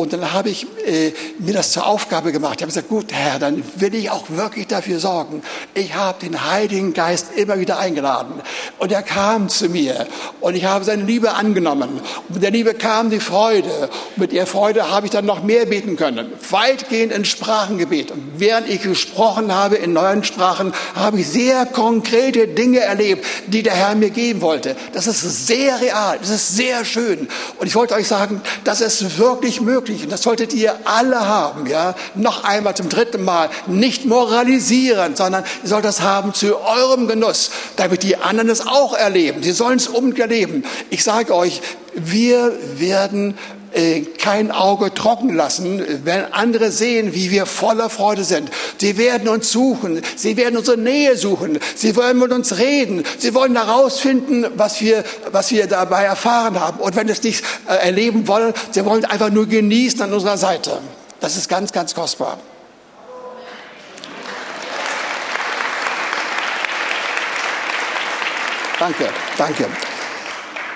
Und 0.02 0.14
dann 0.14 0.34
habe 0.34 0.50
ich 0.50 0.66
äh, 0.84 1.14
mir 1.38 1.54
das 1.54 1.74
zur 1.74 1.86
Aufgabe 1.86 2.32
gemacht. 2.32 2.56
Ich 2.56 2.64
habe 2.64 2.72
gesagt, 2.72 2.90
gut, 2.90 3.14
Herr, 3.14 3.38
dann 3.38 3.64
will 3.76 3.94
ich 3.94 4.10
auch 4.10 4.32
wirklich 4.32 4.66
dafür 4.66 5.00
sorgen. 5.00 5.44
Ich 5.76 5.94
habe 5.94 6.20
den 6.20 6.44
Heiligen 6.50 6.96
Geist 6.96 7.28
immer 7.36 7.60
wieder 7.60 7.78
eingeladen. 7.78 8.42
Und 8.80 8.92
er 8.92 9.04
kam 9.04 9.48
zu 9.48 9.70
mir. 9.70 10.08
Und 10.40 10.56
ich 10.56 10.66
habe 10.66 10.84
seine 10.84 11.04
Liebe 11.04 11.34
angenommen. 11.36 12.02
Und 12.28 12.34
mit 12.34 12.42
der 12.42 12.50
Liebe 12.50 12.74
kam 12.74 13.12
die 13.12 13.20
Freude. 13.20 13.90
Und 14.16 14.18
mit 14.18 14.32
der 14.32 14.48
Freude 14.48 14.90
habe 14.90 15.06
ich 15.06 15.12
dann 15.12 15.26
noch 15.26 15.44
mehr 15.44 15.68
beten 15.68 15.98
können. 15.98 16.32
Weitgehend 16.50 17.14
in 17.14 17.24
Sprachengebet. 17.24 18.10
Und 18.10 18.24
während 18.38 18.68
ich 18.68 18.82
gesprochen 18.82 19.54
habe 19.54 19.76
in 19.76 19.94
neuen 19.94 20.24
Sprachen, 20.24 20.74
habe 20.96 21.20
ich 21.20 21.28
sehr 21.28 21.68
konkrete 21.68 22.48
Dinge 22.48 22.80
erlebt, 22.80 23.24
die 23.46 23.62
der 23.62 23.74
Herr 23.74 23.94
mir 23.94 24.10
geben 24.10 24.42
wollte. 24.42 24.76
Das 24.94 25.06
ist 25.06 25.46
sehr 25.46 25.80
real. 25.80 26.18
Das 26.20 26.32
ist 26.32 26.56
sehr 26.56 26.86
schön. 26.86 27.28
Und 27.60 27.68
ich 27.68 27.76
wollte 27.76 27.94
euch 27.94 28.08
sagen, 28.08 28.42
das 28.64 28.82
ist 28.82 29.20
wirklich 29.20 29.62
möglich 29.62 29.91
Und 30.04 30.12
das 30.12 30.22
solltet 30.24 30.54
ihr 30.54 30.76
alle 30.86 31.28
haben, 31.28 31.68
ja. 31.68 31.96
Noch 32.16 32.44
einmal 32.44 32.76
zum 32.76 32.90
dritten 32.90 33.24
Mal. 33.24 33.50
Nicht 33.68 34.06
moralisieren, 34.06 35.16
sondern 35.16 35.44
ihr 35.64 35.70
sollt 35.70 35.86
das 35.86 36.02
haben 36.02 36.34
zu 36.34 36.60
eurem 36.60 37.08
Genuss, 37.08 37.52
damit 37.76 38.04
die 38.04 38.18
anderen 38.18 38.50
es 38.50 38.66
auch 38.66 38.94
erleben. 38.94 39.44
Sie 39.44 39.52
sollen 39.52 39.78
es 39.78 39.88
unbedingt 39.88 40.20
erleben. 40.20 40.64
Ich 40.90 41.04
sage 41.04 41.36
euch, 41.36 41.62
wir 41.94 42.54
werden 42.78 43.38
kein 44.18 44.52
Auge 44.52 44.94
trocken 44.94 45.34
lassen, 45.36 45.82
wenn 46.04 46.26
andere 46.34 46.72
sehen, 46.72 47.14
wie 47.14 47.32
wir 47.32 47.46
voller 47.46 47.90
Freude 47.90 48.24
sind. 48.24 48.50
Sie 48.78 48.98
werden 48.98 49.30
uns 49.30 49.52
suchen, 49.52 50.02
sie 50.16 50.36
werden 50.36 50.58
unsere 50.58 50.78
Nähe 50.78 51.18
suchen, 51.18 51.60
sie 51.76 51.96
wollen 51.96 52.20
mit 52.20 52.32
uns 52.32 52.58
reden, 52.58 53.04
sie 53.18 53.34
wollen 53.34 53.56
herausfinden, 53.56 54.46
was 54.56 54.82
wir, 54.82 55.04
was 55.32 55.52
wir 55.52 55.68
dabei 55.68 56.04
erfahren 56.04 56.60
haben. 56.60 56.80
Und 56.80 56.96
wenn 56.96 57.08
es 57.08 57.24
nicht 57.24 57.44
äh, 57.68 57.76
erleben 57.76 58.28
wollen, 58.28 58.54
sie 58.72 58.86
wollen 58.86 59.06
einfach 59.06 59.30
nur 59.30 59.48
genießen 59.48 60.02
an 60.02 60.14
unserer 60.14 60.38
Seite. 60.38 60.80
Das 61.22 61.38
ist 61.38 61.48
ganz, 61.48 61.72
ganz 61.72 61.96
kostbar. 61.96 62.38
Danke, 68.80 69.10
danke. 69.38 69.68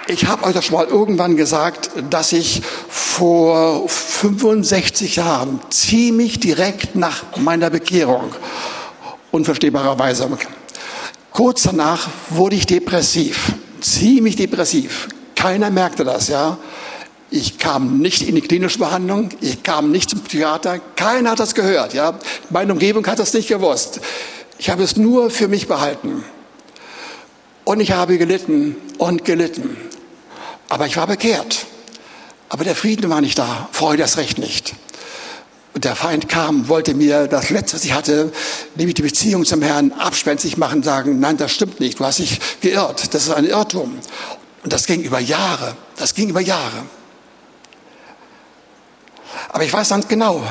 Ich 0.08 0.28
habe 0.28 0.44
euch 0.44 0.54
das 0.54 0.66
schon 0.66 0.76
mal 0.76 0.86
irgendwann 0.86 1.36
gesagt, 1.36 1.90
dass 2.12 2.32
ich 2.32 2.62
vor 2.96 3.90
65 3.90 5.18
Jahren, 5.18 5.60
ziemlich 5.70 6.40
direkt 6.40 6.96
nach 6.96 7.24
meiner 7.36 7.70
Bekehrung, 7.70 8.34
unverstehbarerweise, 9.32 10.30
kurz 11.32 11.64
danach 11.64 12.08
wurde 12.30 12.56
ich 12.56 12.66
depressiv, 12.66 13.52
ziemlich 13.82 14.38
depressiv. 14.38 15.10
Keiner 15.36 15.72
merkte 15.72 16.06
das, 16.06 16.30
ja. 16.30 16.58
Ich 17.30 17.58
kam 17.58 17.98
nicht 17.98 18.22
in 18.22 18.36
die 18.36 18.42
klinische 18.42 18.80
Behandlung, 18.80 19.30
ich 19.42 19.62
kam 19.62 19.92
nicht 19.92 20.10
zum 20.10 20.22
Psychiater, 20.22 20.80
keiner 20.96 21.32
hat 21.32 21.42
das 21.42 21.54
gehört, 21.54 21.94
ja. 21.94 22.18
Meine 22.50 22.72
Umgebung 22.72 23.06
hat 23.08 23.20
das 23.20 23.34
nicht 23.34 23.50
gewusst. 23.50 24.00
Ich 24.58 24.70
habe 24.70 24.84
es 24.84 24.96
nur 24.96 25.30
für 25.30 25.50
mich 25.50 25.68
behalten. 25.68 26.24
Und 27.66 27.82
ich 27.82 27.92
habe 27.92 28.18
gelitten 28.18 28.78
und 28.98 29.26
gelitten. 29.26 29.76
Aber 30.70 30.86
ich 30.86 30.96
war 30.96 31.08
bekehrt. 31.08 31.65
Aber 32.56 32.64
der 32.64 32.74
Frieden 32.78 33.10
war 33.10 33.20
nicht 33.20 33.38
da, 33.38 33.68
Freude 33.74 34.04
das 34.04 34.16
Recht 34.16 34.38
nicht. 34.38 34.76
Und 35.74 35.84
der 35.84 35.94
Feind 35.94 36.30
kam, 36.30 36.70
wollte 36.70 36.94
mir 36.94 37.28
das 37.28 37.50
Letzte, 37.50 37.76
was 37.76 37.84
ich 37.84 37.92
hatte, 37.92 38.32
nämlich 38.76 38.94
die 38.94 39.02
Beziehung 39.02 39.44
zum 39.44 39.62
Herrn, 39.62 39.92
abspenstig 39.92 40.56
machen, 40.56 40.82
sagen, 40.82 41.20
nein, 41.20 41.36
das 41.36 41.52
stimmt 41.52 41.82
nicht, 41.82 42.00
du 42.00 42.06
hast 42.06 42.20
dich 42.20 42.40
geirrt, 42.62 43.14
das 43.14 43.24
ist 43.24 43.32
ein 43.32 43.44
Irrtum. 43.44 44.00
Und 44.64 44.72
das 44.72 44.86
ging 44.86 45.02
über 45.02 45.20
Jahre, 45.20 45.76
das 45.98 46.16
ging 46.16 46.30
über 46.30 46.40
Jahre. 46.40 46.86
Aber 49.50 49.66
ich 49.66 49.74
weiß 49.74 49.90
ganz 49.90 50.08
genau, 50.08 50.42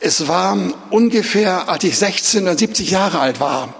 es 0.00 0.28
war 0.28 0.56
ungefähr, 0.88 1.68
als 1.68 1.84
ich 1.84 1.98
16 1.98 2.44
oder 2.44 2.56
70 2.56 2.90
Jahre 2.90 3.18
alt 3.18 3.38
war, 3.38 3.74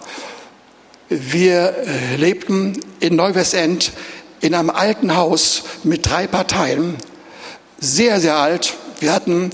wir 1.08 1.76
äh, 1.78 2.16
lebten 2.16 2.78
in 3.00 3.16
Neuwestend 3.16 3.92
in 4.44 4.54
einem 4.54 4.68
alten 4.68 5.16
Haus 5.16 5.62
mit 5.84 6.04
drei 6.04 6.26
Parteien, 6.26 6.96
sehr, 7.80 8.20
sehr 8.20 8.36
alt. 8.36 8.74
Wir 9.00 9.10
hatten 9.10 9.48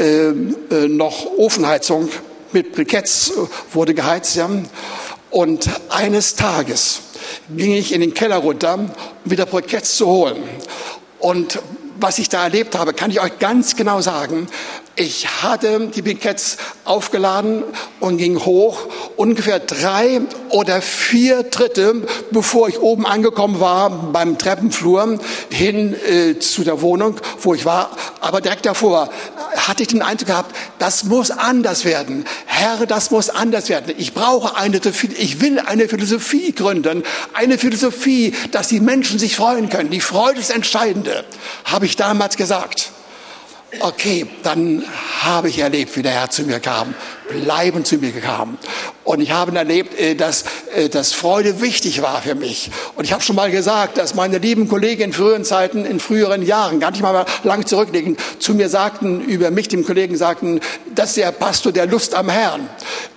äh, 0.00 0.28
äh, 0.28 0.88
noch 0.88 1.26
Ofenheizung 1.36 2.08
mit 2.52 2.72
Briketts, 2.72 3.30
äh, 3.30 3.74
wurde 3.74 3.92
geheizt. 3.92 4.34
Ja. 4.36 4.48
Und 5.30 5.68
eines 5.90 6.34
Tages 6.34 7.00
ging 7.54 7.74
ich 7.74 7.92
in 7.92 8.00
den 8.00 8.14
Keller 8.14 8.38
runter, 8.38 8.74
um 8.76 8.90
wieder 9.24 9.44
Briketts 9.44 9.98
zu 9.98 10.06
holen. 10.06 10.42
Und 11.18 11.58
was 12.00 12.18
ich 12.18 12.30
da 12.30 12.44
erlebt 12.44 12.74
habe, 12.74 12.94
kann 12.94 13.10
ich 13.10 13.20
euch 13.20 13.38
ganz 13.38 13.76
genau 13.76 14.00
sagen. 14.00 14.48
Ich 14.94 15.42
hatte 15.42 15.88
die 15.88 16.02
Briketts 16.02 16.58
aufgeladen 16.84 17.64
und 17.98 18.18
ging 18.18 18.38
hoch, 18.38 18.78
ungefähr 19.16 19.58
drei 19.58 20.20
oder 20.50 20.82
vier 20.82 21.50
Tritte, 21.50 22.06
bevor 22.30 22.68
ich 22.68 22.78
oben 22.78 23.06
angekommen 23.06 23.58
war 23.58 23.88
beim 23.88 24.36
Treppenflur 24.36 25.18
hin 25.48 25.94
äh, 25.94 26.38
zu 26.40 26.62
der 26.62 26.82
Wohnung, 26.82 27.16
wo 27.40 27.54
ich 27.54 27.64
war. 27.64 27.90
Aber 28.20 28.42
direkt 28.42 28.66
davor 28.66 29.08
hatte 29.56 29.82
ich 29.82 29.88
den 29.88 30.02
Eindruck 30.02 30.26
gehabt, 30.26 30.56
das 30.78 31.04
muss 31.04 31.30
anders 31.30 31.86
werden. 31.86 32.26
Herr, 32.44 32.84
das 32.84 33.10
muss 33.10 33.30
anders 33.30 33.70
werden. 33.70 33.94
Ich 33.96 34.12
brauche 34.12 34.56
eine, 34.56 34.78
ich 35.16 35.40
will 35.40 35.58
eine 35.58 35.88
Philosophie 35.88 36.52
gründen, 36.52 37.02
eine 37.32 37.56
Philosophie, 37.56 38.34
dass 38.50 38.68
die 38.68 38.80
Menschen 38.80 39.18
sich 39.18 39.36
freuen 39.36 39.70
können. 39.70 39.88
Die 39.88 40.00
Freude 40.00 40.40
ist 40.40 40.50
entscheidende, 40.50 41.24
habe 41.64 41.86
ich 41.86 41.96
damals 41.96 42.36
gesagt. 42.36 42.92
Okay, 43.80 44.26
dann 44.42 44.84
habe 45.22 45.48
ich 45.48 45.58
erlebt, 45.58 45.96
wie 45.96 46.02
der 46.02 46.12
Herr 46.12 46.30
zu 46.30 46.42
mir 46.42 46.60
kam, 46.60 46.94
bleiben 47.32 47.84
zu 47.84 47.96
mir 47.96 48.12
kam. 48.12 48.58
Und 49.04 49.20
ich 49.20 49.32
habe 49.32 49.56
erlebt, 49.56 49.98
äh, 49.98 50.14
dass, 50.14 50.44
äh, 50.74 50.88
dass 50.88 51.12
Freude 51.12 51.60
wichtig 51.60 52.02
war 52.02 52.22
für 52.22 52.34
mich. 52.34 52.70
Und 52.94 53.04
ich 53.04 53.12
habe 53.12 53.22
schon 53.22 53.34
mal 53.34 53.50
gesagt, 53.50 53.98
dass 53.98 54.14
meine 54.14 54.38
lieben 54.38 54.68
Kollegen 54.68 55.02
in 55.02 55.12
früheren 55.12 55.44
Zeiten, 55.44 55.84
in 55.84 55.98
früheren 55.98 56.42
Jahren, 56.42 56.78
gar 56.78 56.92
nicht 56.92 57.02
mal 57.02 57.26
lang 57.42 57.66
zurückliegen, 57.66 58.16
zu 58.38 58.54
mir 58.54 58.68
sagten, 58.68 59.20
über 59.20 59.50
mich, 59.50 59.68
dem 59.68 59.84
Kollegen 59.84 60.16
sagten, 60.16 60.60
das 60.94 61.10
ist 61.10 61.16
der 61.16 61.32
Pastor 61.32 61.72
der 61.72 61.86
Lust 61.86 62.14
am 62.14 62.28
Herrn. 62.28 62.68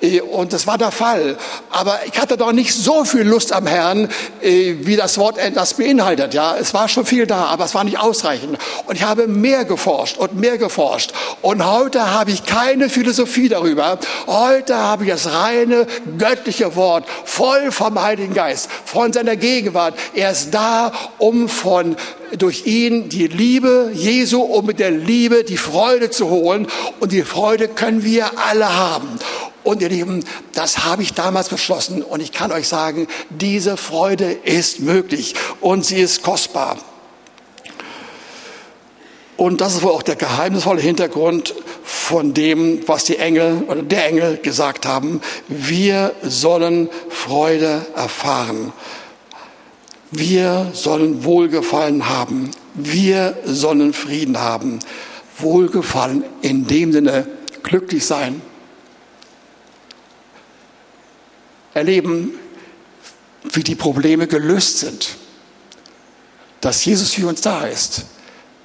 Äh, 0.01 0.21
und 0.21 0.53
das 0.53 0.65
war 0.65 0.79
der 0.79 0.91
Fall. 0.91 1.37
Aber 1.69 1.99
ich 2.11 2.19
hatte 2.19 2.35
doch 2.35 2.51
nicht 2.51 2.73
so 2.73 3.05
viel 3.05 3.23
Lust 3.23 3.53
am 3.53 3.67
Herrn, 3.67 4.09
wie 4.41 4.95
das 4.95 5.17
Wort 5.17 5.37
das 5.53 5.73
beinhaltet. 5.75 6.33
Ja, 6.33 6.55
es 6.57 6.73
war 6.73 6.87
schon 6.87 7.05
viel 7.05 7.25
da, 7.25 7.45
aber 7.45 7.65
es 7.65 7.75
war 7.75 7.83
nicht 7.83 7.99
ausreichend. 7.99 8.57
Und 8.85 8.95
ich 8.95 9.03
habe 9.03 9.27
mehr 9.27 9.65
geforscht 9.65 10.17
und 10.17 10.39
mehr 10.39 10.57
geforscht. 10.57 11.11
Und 11.41 11.65
heute 11.65 12.11
habe 12.11 12.31
ich 12.31 12.45
keine 12.45 12.89
Philosophie 12.89 13.49
darüber. 13.49 13.97
Heute 14.27 14.75
habe 14.75 15.03
ich 15.03 15.09
das 15.09 15.31
reine 15.31 15.87
göttliche 16.17 16.75
Wort, 16.75 17.05
voll 17.25 17.71
vom 17.71 18.01
Heiligen 18.01 18.33
Geist, 18.33 18.69
von 18.85 19.13
seiner 19.13 19.35
Gegenwart. 19.35 19.95
Er 20.13 20.31
ist 20.31 20.53
da, 20.53 20.91
um 21.17 21.49
von 21.49 21.95
durch 22.37 22.65
ihn 22.65 23.09
die 23.09 23.27
Liebe 23.27 23.91
Jesu, 23.93 24.41
um 24.41 24.65
mit 24.65 24.79
der 24.79 24.91
Liebe 24.91 25.43
die 25.43 25.57
Freude 25.57 26.09
zu 26.09 26.29
holen. 26.29 26.67
Und 26.99 27.11
die 27.11 27.23
Freude 27.23 27.67
können 27.67 28.03
wir 28.03 28.37
alle 28.37 28.75
haben. 28.75 29.19
Und 29.63 29.81
ihr 29.81 29.89
Lieben, 29.89 30.23
das 30.53 30.85
habe 30.85 31.01
ich 31.01 31.13
damals 31.13 31.49
beschlossen. 31.49 32.03
Und 32.03 32.21
ich 32.21 32.31
kann 32.31 32.51
euch 32.51 32.67
sagen, 32.67 33.07
diese 33.29 33.77
Freude 33.77 34.31
ist 34.31 34.79
möglich 34.79 35.33
und 35.59 35.85
sie 35.85 35.97
ist 35.97 36.21
kostbar. 36.21 36.77
Und 39.37 39.59
das 39.59 39.75
ist 39.75 39.83
wohl 39.83 39.91
auch 39.91 40.03
der 40.03 40.15
geheimnisvolle 40.15 40.81
Hintergrund 40.81 41.53
von 41.83 42.33
dem, 42.33 42.87
was 42.87 43.03
die 43.03 43.17
Engel 43.17 43.63
oder 43.67 43.83
der 43.83 44.07
Engel 44.07 44.37
gesagt 44.37 44.85
haben. 44.85 45.21
Wir 45.49 46.13
sollen 46.23 46.89
Freude 47.09 47.85
erfahren. 47.95 48.71
Wir 50.11 50.71
sollen 50.73 51.25
Wohlgefallen 51.25 52.07
haben. 52.07 52.51
Wir 52.75 53.37
sollen 53.43 53.93
Frieden 53.93 54.39
haben. 54.39 54.79
Wohlgefallen 55.39 56.23
in 56.41 56.65
dem 56.65 56.93
Sinne 56.93 57.27
glücklich 57.61 58.05
sein. 58.05 58.41
Erleben, 61.73 62.39
wie 63.51 63.63
die 63.63 63.75
Probleme 63.75 64.27
gelöst 64.27 64.79
sind. 64.79 65.17
Dass 66.61 66.85
Jesus 66.85 67.13
für 67.13 67.27
uns 67.27 67.41
da 67.41 67.65
ist 67.65 68.05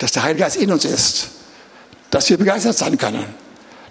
dass 0.00 0.12
der 0.12 0.24
Heilige 0.24 0.44
Geist 0.44 0.56
in 0.56 0.72
uns 0.72 0.84
ist, 0.84 1.28
dass 2.10 2.28
wir 2.28 2.38
begeistert 2.38 2.76
sein 2.76 2.98
können, 2.98 3.24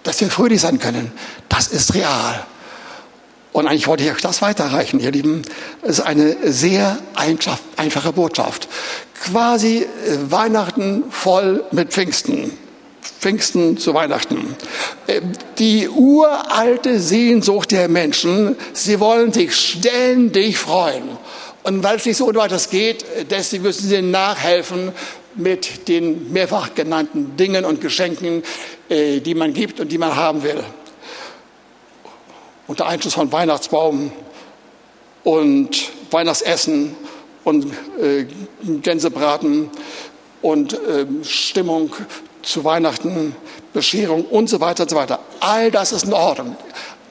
dass 0.03 0.19
wir 0.19 0.29
fröhlich 0.29 0.59
sein 0.59 0.79
können. 0.79 1.11
Das 1.47 1.67
ist 1.67 1.93
real. 1.93 2.45
Und 3.53 3.67
eigentlich 3.67 3.87
wollte 3.87 4.03
ich 4.03 4.11
euch 4.11 4.21
das 4.21 4.41
weiterreichen, 4.41 4.99
ihr 4.99 5.11
Lieben. 5.11 5.43
Es 5.81 5.99
ist 5.99 6.01
eine 6.01 6.51
sehr 6.51 6.97
einfach, 7.15 7.57
einfache 7.77 8.11
Botschaft. 8.11 8.67
Quasi 9.23 9.77
äh, 9.77 10.31
Weihnachten 10.31 11.03
voll 11.11 11.63
mit 11.71 11.91
Pfingsten. 11.91 12.51
Pfingsten 13.19 13.77
zu 13.77 13.93
Weihnachten. 13.93 14.55
Äh, 15.07 15.21
die 15.59 15.89
uralte 15.89 16.99
Sehnsucht 16.99 17.71
der 17.71 17.87
Menschen, 17.87 18.55
sie 18.73 18.99
wollen 18.99 19.31
sich 19.31 19.55
ständig 19.55 20.57
freuen. 20.57 21.03
Und 21.63 21.83
weil 21.83 21.97
es 21.97 22.05
nicht 22.05 22.17
so 22.17 22.27
ohne 22.27 22.39
weiteres 22.39 22.69
geht, 22.69 23.03
äh, 23.03 23.25
deswegen 23.25 23.63
müssen 23.63 23.87
sie 23.87 24.01
nachhelfen 24.01 24.91
mit 25.39 25.87
den 25.87 26.31
mehrfach 26.31 26.75
genannten 26.75 27.35
Dingen 27.37 27.65
und 27.65 27.81
Geschenken, 27.81 28.43
äh, 28.89 29.19
die 29.19 29.33
man 29.33 29.53
gibt 29.53 29.79
und 29.79 29.91
die 29.91 29.97
man 29.97 30.15
haben 30.15 30.43
will. 30.43 30.63
Unter 32.67 32.85
Einschluss 32.85 33.13
von 33.13 33.31
Weihnachtsbaum 33.31 34.11
und 35.23 35.91
Weihnachtsessen 36.11 36.95
und 37.43 37.65
äh, 37.99 38.25
Gänsebraten 38.81 39.69
und 40.41 40.73
äh, 40.73 41.05
Stimmung 41.23 41.91
zu 42.41 42.63
Weihnachten, 42.63 43.35
Bescherung 43.73 44.25
und 44.25 44.49
so 44.49 44.59
weiter 44.59 44.83
und 44.83 44.89
so 44.89 44.95
weiter. 44.95 45.19
All 45.39 45.71
das 45.71 45.91
ist 45.91 46.05
in 46.05 46.13
Ordnung. 46.13 46.55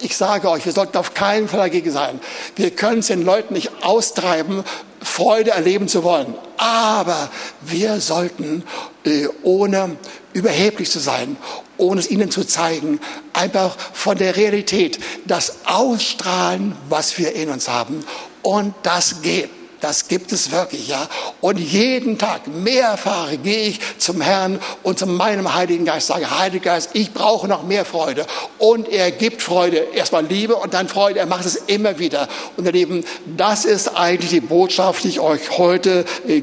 Ich 0.00 0.16
sage 0.16 0.48
euch, 0.48 0.64
wir 0.64 0.72
sollten 0.72 0.96
auf 0.96 1.14
keinen 1.14 1.48
Fall 1.48 1.60
dagegen 1.60 1.90
sein. 1.90 2.20
Wir 2.54 2.70
können 2.70 3.00
es 3.00 3.08
den 3.08 3.24
Leuten 3.24 3.54
nicht 3.54 3.70
austreiben, 3.82 4.62
Freude 5.00 5.50
erleben 5.52 5.88
zu 5.88 6.02
wollen. 6.02 6.34
Aber 6.56 7.30
wir 7.60 8.00
sollten, 8.00 8.64
äh, 9.04 9.26
ohne 9.42 9.96
überheblich 10.32 10.90
zu 10.90 10.98
sein, 10.98 11.36
ohne 11.76 12.00
es 12.00 12.10
ihnen 12.10 12.30
zu 12.30 12.44
zeigen, 12.44 13.00
einfach 13.32 13.76
von 13.92 14.18
der 14.18 14.36
Realität 14.36 14.98
das 15.26 15.58
ausstrahlen, 15.64 16.76
was 16.88 17.18
wir 17.18 17.34
in 17.34 17.50
uns 17.50 17.68
haben. 17.68 18.04
Und 18.42 18.74
das 18.82 19.22
geht. 19.22 19.50
Das 19.80 20.08
gibt 20.08 20.32
es 20.32 20.50
wirklich, 20.50 20.88
ja. 20.88 21.08
Und 21.40 21.58
jeden 21.58 22.18
Tag 22.18 22.46
mehrfach 22.48 23.30
gehe 23.42 23.68
ich 23.68 23.80
zum 23.98 24.20
Herrn 24.20 24.58
und 24.82 24.98
zu 24.98 25.06
meinem 25.06 25.54
Heiligen 25.54 25.84
Geist, 25.84 26.08
sage, 26.08 26.38
Heiliger 26.38 26.72
Geist, 26.72 26.90
ich 26.94 27.12
brauche 27.12 27.46
noch 27.46 27.62
mehr 27.62 27.84
Freude. 27.84 28.26
Und 28.58 28.88
er 28.88 29.10
gibt 29.10 29.40
Freude, 29.40 29.76
erstmal 29.94 30.26
Liebe 30.26 30.56
und 30.56 30.74
dann 30.74 30.88
Freude. 30.88 31.20
Er 31.20 31.26
macht 31.26 31.46
es 31.46 31.56
immer 31.56 31.98
wieder. 31.98 32.28
Und 32.56 32.66
ihr 32.66 32.72
Lieben, 32.72 33.04
das 33.36 33.64
ist 33.64 33.96
eigentlich 33.96 34.30
die 34.30 34.40
Botschaft, 34.40 35.04
die 35.04 35.08
ich 35.08 35.20
euch 35.20 35.58
heute 35.58 36.04
äh, 36.26 36.42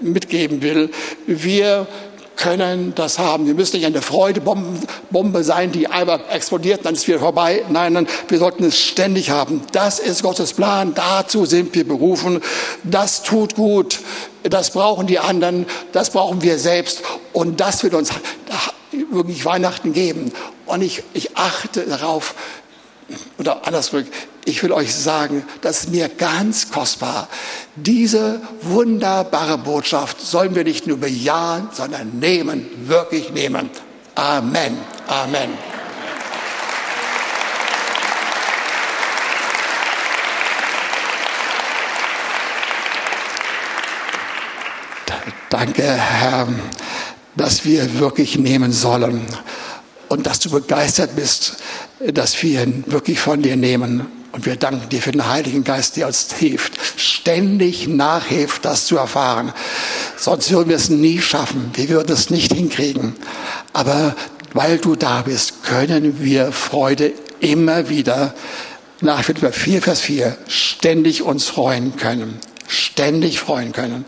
mitgeben 0.00 0.62
will. 0.62 0.90
Wir 1.26 1.86
können 2.38 2.94
das 2.94 3.18
haben. 3.18 3.46
Wir 3.46 3.54
müssen 3.54 3.76
nicht 3.76 3.84
eine 3.84 4.00
Freudebombe 4.00 5.44
sein, 5.44 5.72
die 5.72 5.88
einmal 5.88 6.20
explodiert, 6.30 6.86
dann 6.86 6.94
ist 6.94 7.06
wieder 7.06 7.18
vorbei. 7.18 7.64
Nein, 7.68 7.92
nein, 7.92 8.06
wir 8.28 8.38
sollten 8.38 8.64
es 8.64 8.78
ständig 8.78 9.30
haben. 9.30 9.62
Das 9.72 9.98
ist 9.98 10.22
Gottes 10.22 10.54
Plan. 10.54 10.94
Dazu 10.94 11.44
sind 11.44 11.74
wir 11.74 11.86
berufen. 11.86 12.40
Das 12.84 13.22
tut 13.22 13.56
gut. 13.56 13.98
Das 14.44 14.70
brauchen 14.70 15.06
die 15.06 15.18
anderen. 15.18 15.66
Das 15.92 16.10
brauchen 16.10 16.40
wir 16.40 16.58
selbst. 16.58 17.02
Und 17.32 17.60
das 17.60 17.82
wird 17.82 17.94
uns 17.94 18.10
wirklich 19.10 19.44
Weihnachten 19.44 19.92
geben. 19.92 20.32
Und 20.66 20.82
ich, 20.82 21.02
ich 21.14 21.36
achte 21.36 21.82
darauf, 21.82 22.34
oder 23.38 23.66
andersrum, 23.66 24.04
ich 24.44 24.62
will 24.62 24.72
euch 24.72 24.94
sagen, 24.94 25.44
das 25.60 25.80
ist 25.80 25.90
mir 25.90 26.08
ganz 26.08 26.70
kostbar. 26.70 27.28
Diese 27.76 28.40
wunderbare 28.62 29.58
Botschaft 29.58 30.20
sollen 30.20 30.54
wir 30.54 30.64
nicht 30.64 30.86
nur 30.86 30.98
bejahen, 30.98 31.68
sondern 31.72 32.18
nehmen, 32.18 32.66
wirklich 32.86 33.30
nehmen. 33.30 33.70
Amen. 34.14 34.78
Amen. 35.06 35.50
Danke, 45.50 45.82
Herr, 45.82 46.48
dass 47.36 47.64
wir 47.64 47.98
wirklich 48.00 48.38
nehmen 48.38 48.70
sollen 48.72 49.26
und 50.08 50.26
dass 50.26 50.38
du 50.40 50.50
begeistert 50.50 51.16
bist, 51.16 51.56
dass 52.00 52.42
wir 52.42 52.66
wirklich 52.86 53.20
von 53.20 53.42
dir 53.42 53.56
nehmen. 53.56 54.06
Und 54.30 54.46
wir 54.46 54.56
danken 54.56 54.88
dir 54.90 55.00
für 55.00 55.10
den 55.10 55.26
Heiligen 55.26 55.64
Geist, 55.64 55.96
der 55.96 56.06
uns 56.06 56.32
hilft, 56.32 56.78
ständig 56.98 57.88
nachhilft, 57.88 58.64
das 58.64 58.86
zu 58.86 58.96
erfahren. 58.96 59.52
Sonst 60.16 60.50
würden 60.50 60.68
wir 60.68 60.76
es 60.76 60.90
nie 60.90 61.20
schaffen. 61.20 61.70
Wir 61.74 61.88
würden 61.88 62.12
es 62.12 62.30
nicht 62.30 62.52
hinkriegen. 62.52 63.16
Aber 63.72 64.14
weil 64.52 64.78
du 64.78 64.96
da 64.96 65.22
bist, 65.22 65.64
können 65.64 66.22
wir 66.22 66.52
Freude 66.52 67.12
immer 67.40 67.88
wieder 67.88 68.34
nach 69.00 69.24
Philipper 69.24 69.52
4, 69.52 69.82
Vers 69.82 70.00
4 70.00 70.36
ständig 70.46 71.22
uns 71.22 71.46
freuen 71.46 71.96
können 71.96 72.38
ständig 72.68 73.40
freuen 73.40 73.72
können. 73.72 74.04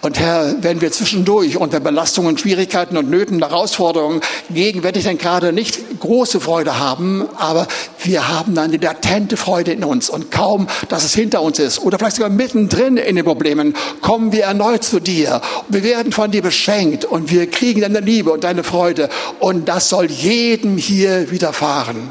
Und 0.00 0.18
Herr, 0.18 0.56
wenn 0.62 0.80
wir 0.80 0.90
zwischendurch 0.90 1.58
unter 1.58 1.78
Belastungen, 1.78 2.38
Schwierigkeiten 2.38 2.96
und 2.96 3.10
Nöten, 3.10 3.38
Herausforderungen 3.38 4.20
gegenwärtig 4.50 5.04
dann 5.04 5.18
gerade 5.18 5.52
nicht 5.52 6.00
große 6.00 6.40
Freude 6.40 6.78
haben, 6.78 7.28
aber 7.36 7.68
wir 8.02 8.28
haben 8.28 8.54
dann 8.54 8.72
die 8.72 8.78
latente 8.78 9.36
Freude 9.36 9.72
in 9.72 9.84
uns 9.84 10.08
und 10.08 10.30
kaum, 10.30 10.66
dass 10.88 11.04
es 11.04 11.14
hinter 11.14 11.42
uns 11.42 11.58
ist 11.58 11.80
oder 11.80 11.98
vielleicht 11.98 12.16
sogar 12.16 12.30
mittendrin 12.30 12.96
in 12.96 13.16
den 13.16 13.24
Problemen, 13.24 13.74
kommen 14.00 14.32
wir 14.32 14.44
erneut 14.44 14.82
zu 14.82 14.98
dir. 14.98 15.42
Wir 15.68 15.84
werden 15.84 16.12
von 16.12 16.30
dir 16.30 16.42
beschenkt 16.42 17.04
und 17.04 17.30
wir 17.30 17.48
kriegen 17.50 17.82
deine 17.82 18.00
Liebe 18.00 18.32
und 18.32 18.42
deine 18.44 18.64
Freude 18.64 19.10
und 19.38 19.68
das 19.68 19.90
soll 19.90 20.06
jedem 20.06 20.78
hier 20.78 21.30
widerfahren. 21.30 22.10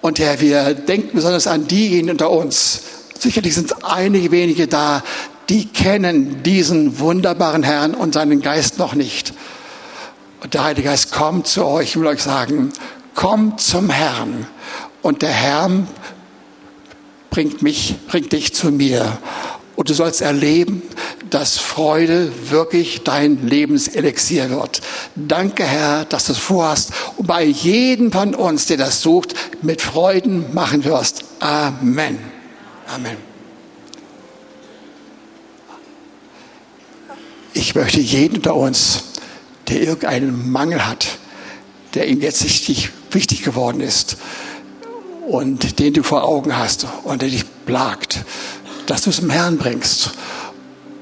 Und 0.00 0.18
Herr, 0.18 0.40
wir 0.40 0.74
denken 0.74 1.10
besonders 1.14 1.46
an 1.46 1.66
diejenigen 1.66 2.10
unter 2.10 2.30
uns, 2.30 2.82
Sicherlich 3.18 3.54
sind 3.54 3.84
einige 3.84 4.30
wenige 4.30 4.66
da, 4.66 5.02
die 5.48 5.66
kennen 5.66 6.42
diesen 6.42 6.98
wunderbaren 6.98 7.62
Herrn 7.62 7.94
und 7.94 8.14
seinen 8.14 8.42
Geist 8.42 8.78
noch 8.78 8.94
nicht. 8.94 9.32
Und 10.42 10.54
der 10.54 10.64
Heilige 10.64 10.88
Geist 10.88 11.12
kommt 11.12 11.46
zu 11.46 11.64
euch 11.64 11.96
und 11.96 12.02
will 12.02 12.10
euch 12.10 12.22
sagen, 12.22 12.72
kommt 13.14 13.60
zum 13.60 13.90
Herrn. 13.90 14.46
Und 15.02 15.22
der 15.22 15.30
Herr 15.30 15.70
bringt 17.30 17.62
mich, 17.62 17.96
bringt 18.08 18.32
dich 18.32 18.54
zu 18.54 18.70
mir. 18.70 19.18
Und 19.74 19.88
du 19.88 19.94
sollst 19.94 20.20
erleben, 20.20 20.82
dass 21.30 21.58
Freude 21.58 22.32
wirklich 22.50 23.02
dein 23.04 23.46
Lebenselixier 23.46 24.50
wird. 24.50 24.80
Danke, 25.14 25.64
Herr, 25.64 26.04
dass 26.04 26.26
du 26.26 26.32
es 26.32 26.38
vorhast 26.38 26.92
und 27.16 27.26
bei 27.26 27.44
jedem 27.44 28.10
von 28.10 28.34
uns, 28.34 28.66
der 28.66 28.76
das 28.76 29.02
sucht, 29.02 29.34
mit 29.62 29.80
Freuden 29.80 30.46
machen 30.52 30.84
wirst. 30.84 31.24
Amen. 31.40 32.37
Amen. 32.88 33.18
Ich 37.52 37.74
möchte 37.74 38.00
jeden 38.00 38.36
unter 38.36 38.54
uns, 38.54 39.04
der 39.68 39.82
irgendeinen 39.82 40.50
Mangel 40.50 40.86
hat, 40.86 41.18
der 41.94 42.08
ihm 42.08 42.22
jetzt 42.22 42.42
richtig 42.44 42.90
wichtig 43.10 43.42
geworden 43.42 43.80
ist 43.80 44.16
und 45.28 45.78
den 45.78 45.92
du 45.92 46.02
vor 46.02 46.24
Augen 46.24 46.56
hast 46.56 46.86
und 47.04 47.20
der 47.20 47.28
dich 47.28 47.44
plagt, 47.66 48.24
dass 48.86 49.02
du 49.02 49.10
es 49.10 49.18
im 49.18 49.28
Herrn 49.28 49.58
bringst. 49.58 50.12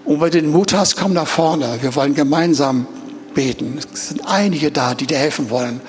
Und 0.04 0.20
wenn 0.20 0.30
du 0.32 0.42
den 0.42 0.50
Mut 0.50 0.72
hast, 0.72 0.96
komm 0.96 1.12
nach 1.12 1.28
vorne. 1.28 1.78
Wir 1.82 1.94
wollen 1.94 2.14
gemeinsam 2.14 2.88
beten. 3.34 3.78
Es 3.94 4.08
sind 4.08 4.26
einige 4.26 4.72
da, 4.72 4.94
die 4.94 5.06
dir 5.06 5.18
helfen 5.18 5.50
wollen. 5.50 5.80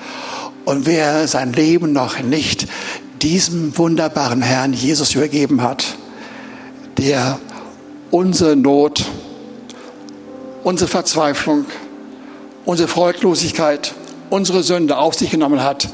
Und 0.64 0.86
wer 0.86 1.26
sein 1.26 1.52
Leben 1.52 1.92
noch 1.92 2.20
nicht 2.20 2.68
diesem 3.18 3.76
wunderbaren 3.76 4.42
Herrn 4.42 4.72
Jesus 4.72 5.14
übergeben 5.14 5.62
hat, 5.62 5.84
der 6.98 7.38
unsere 8.10 8.56
Not, 8.56 9.04
unsere 10.64 10.88
Verzweiflung, 10.88 11.66
unsere 12.64 12.88
Freudlosigkeit, 12.88 13.94
unsere 14.30 14.62
Sünde 14.62 14.98
auf 14.98 15.14
sich 15.14 15.30
genommen 15.30 15.62
hat, 15.62 15.88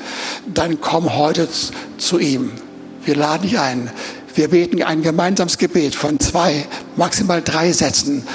dann 0.52 0.80
komm 0.80 1.14
heute 1.14 1.48
zu 1.98 2.18
ihm. 2.18 2.52
Wir 3.04 3.16
laden 3.16 3.42
dich 3.42 3.58
ein. 3.58 3.90
Wir 4.34 4.48
beten 4.48 4.82
ein 4.82 5.02
gemeinsames 5.02 5.58
Gebet 5.58 5.94
von 5.94 6.18
zwei, 6.18 6.66
maximal 6.96 7.42
drei 7.42 7.72
Sätzen. 7.72 8.26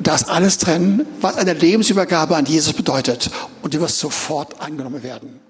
Das 0.00 0.28
alles 0.28 0.58
trennen, 0.58 1.06
was 1.20 1.36
eine 1.36 1.52
Lebensübergabe 1.52 2.36
an 2.36 2.46
Jesus 2.46 2.72
bedeutet. 2.72 3.30
Und 3.62 3.74
du 3.74 3.80
wirst 3.80 3.98
sofort 3.98 4.60
angenommen 4.60 5.02
werden. 5.02 5.47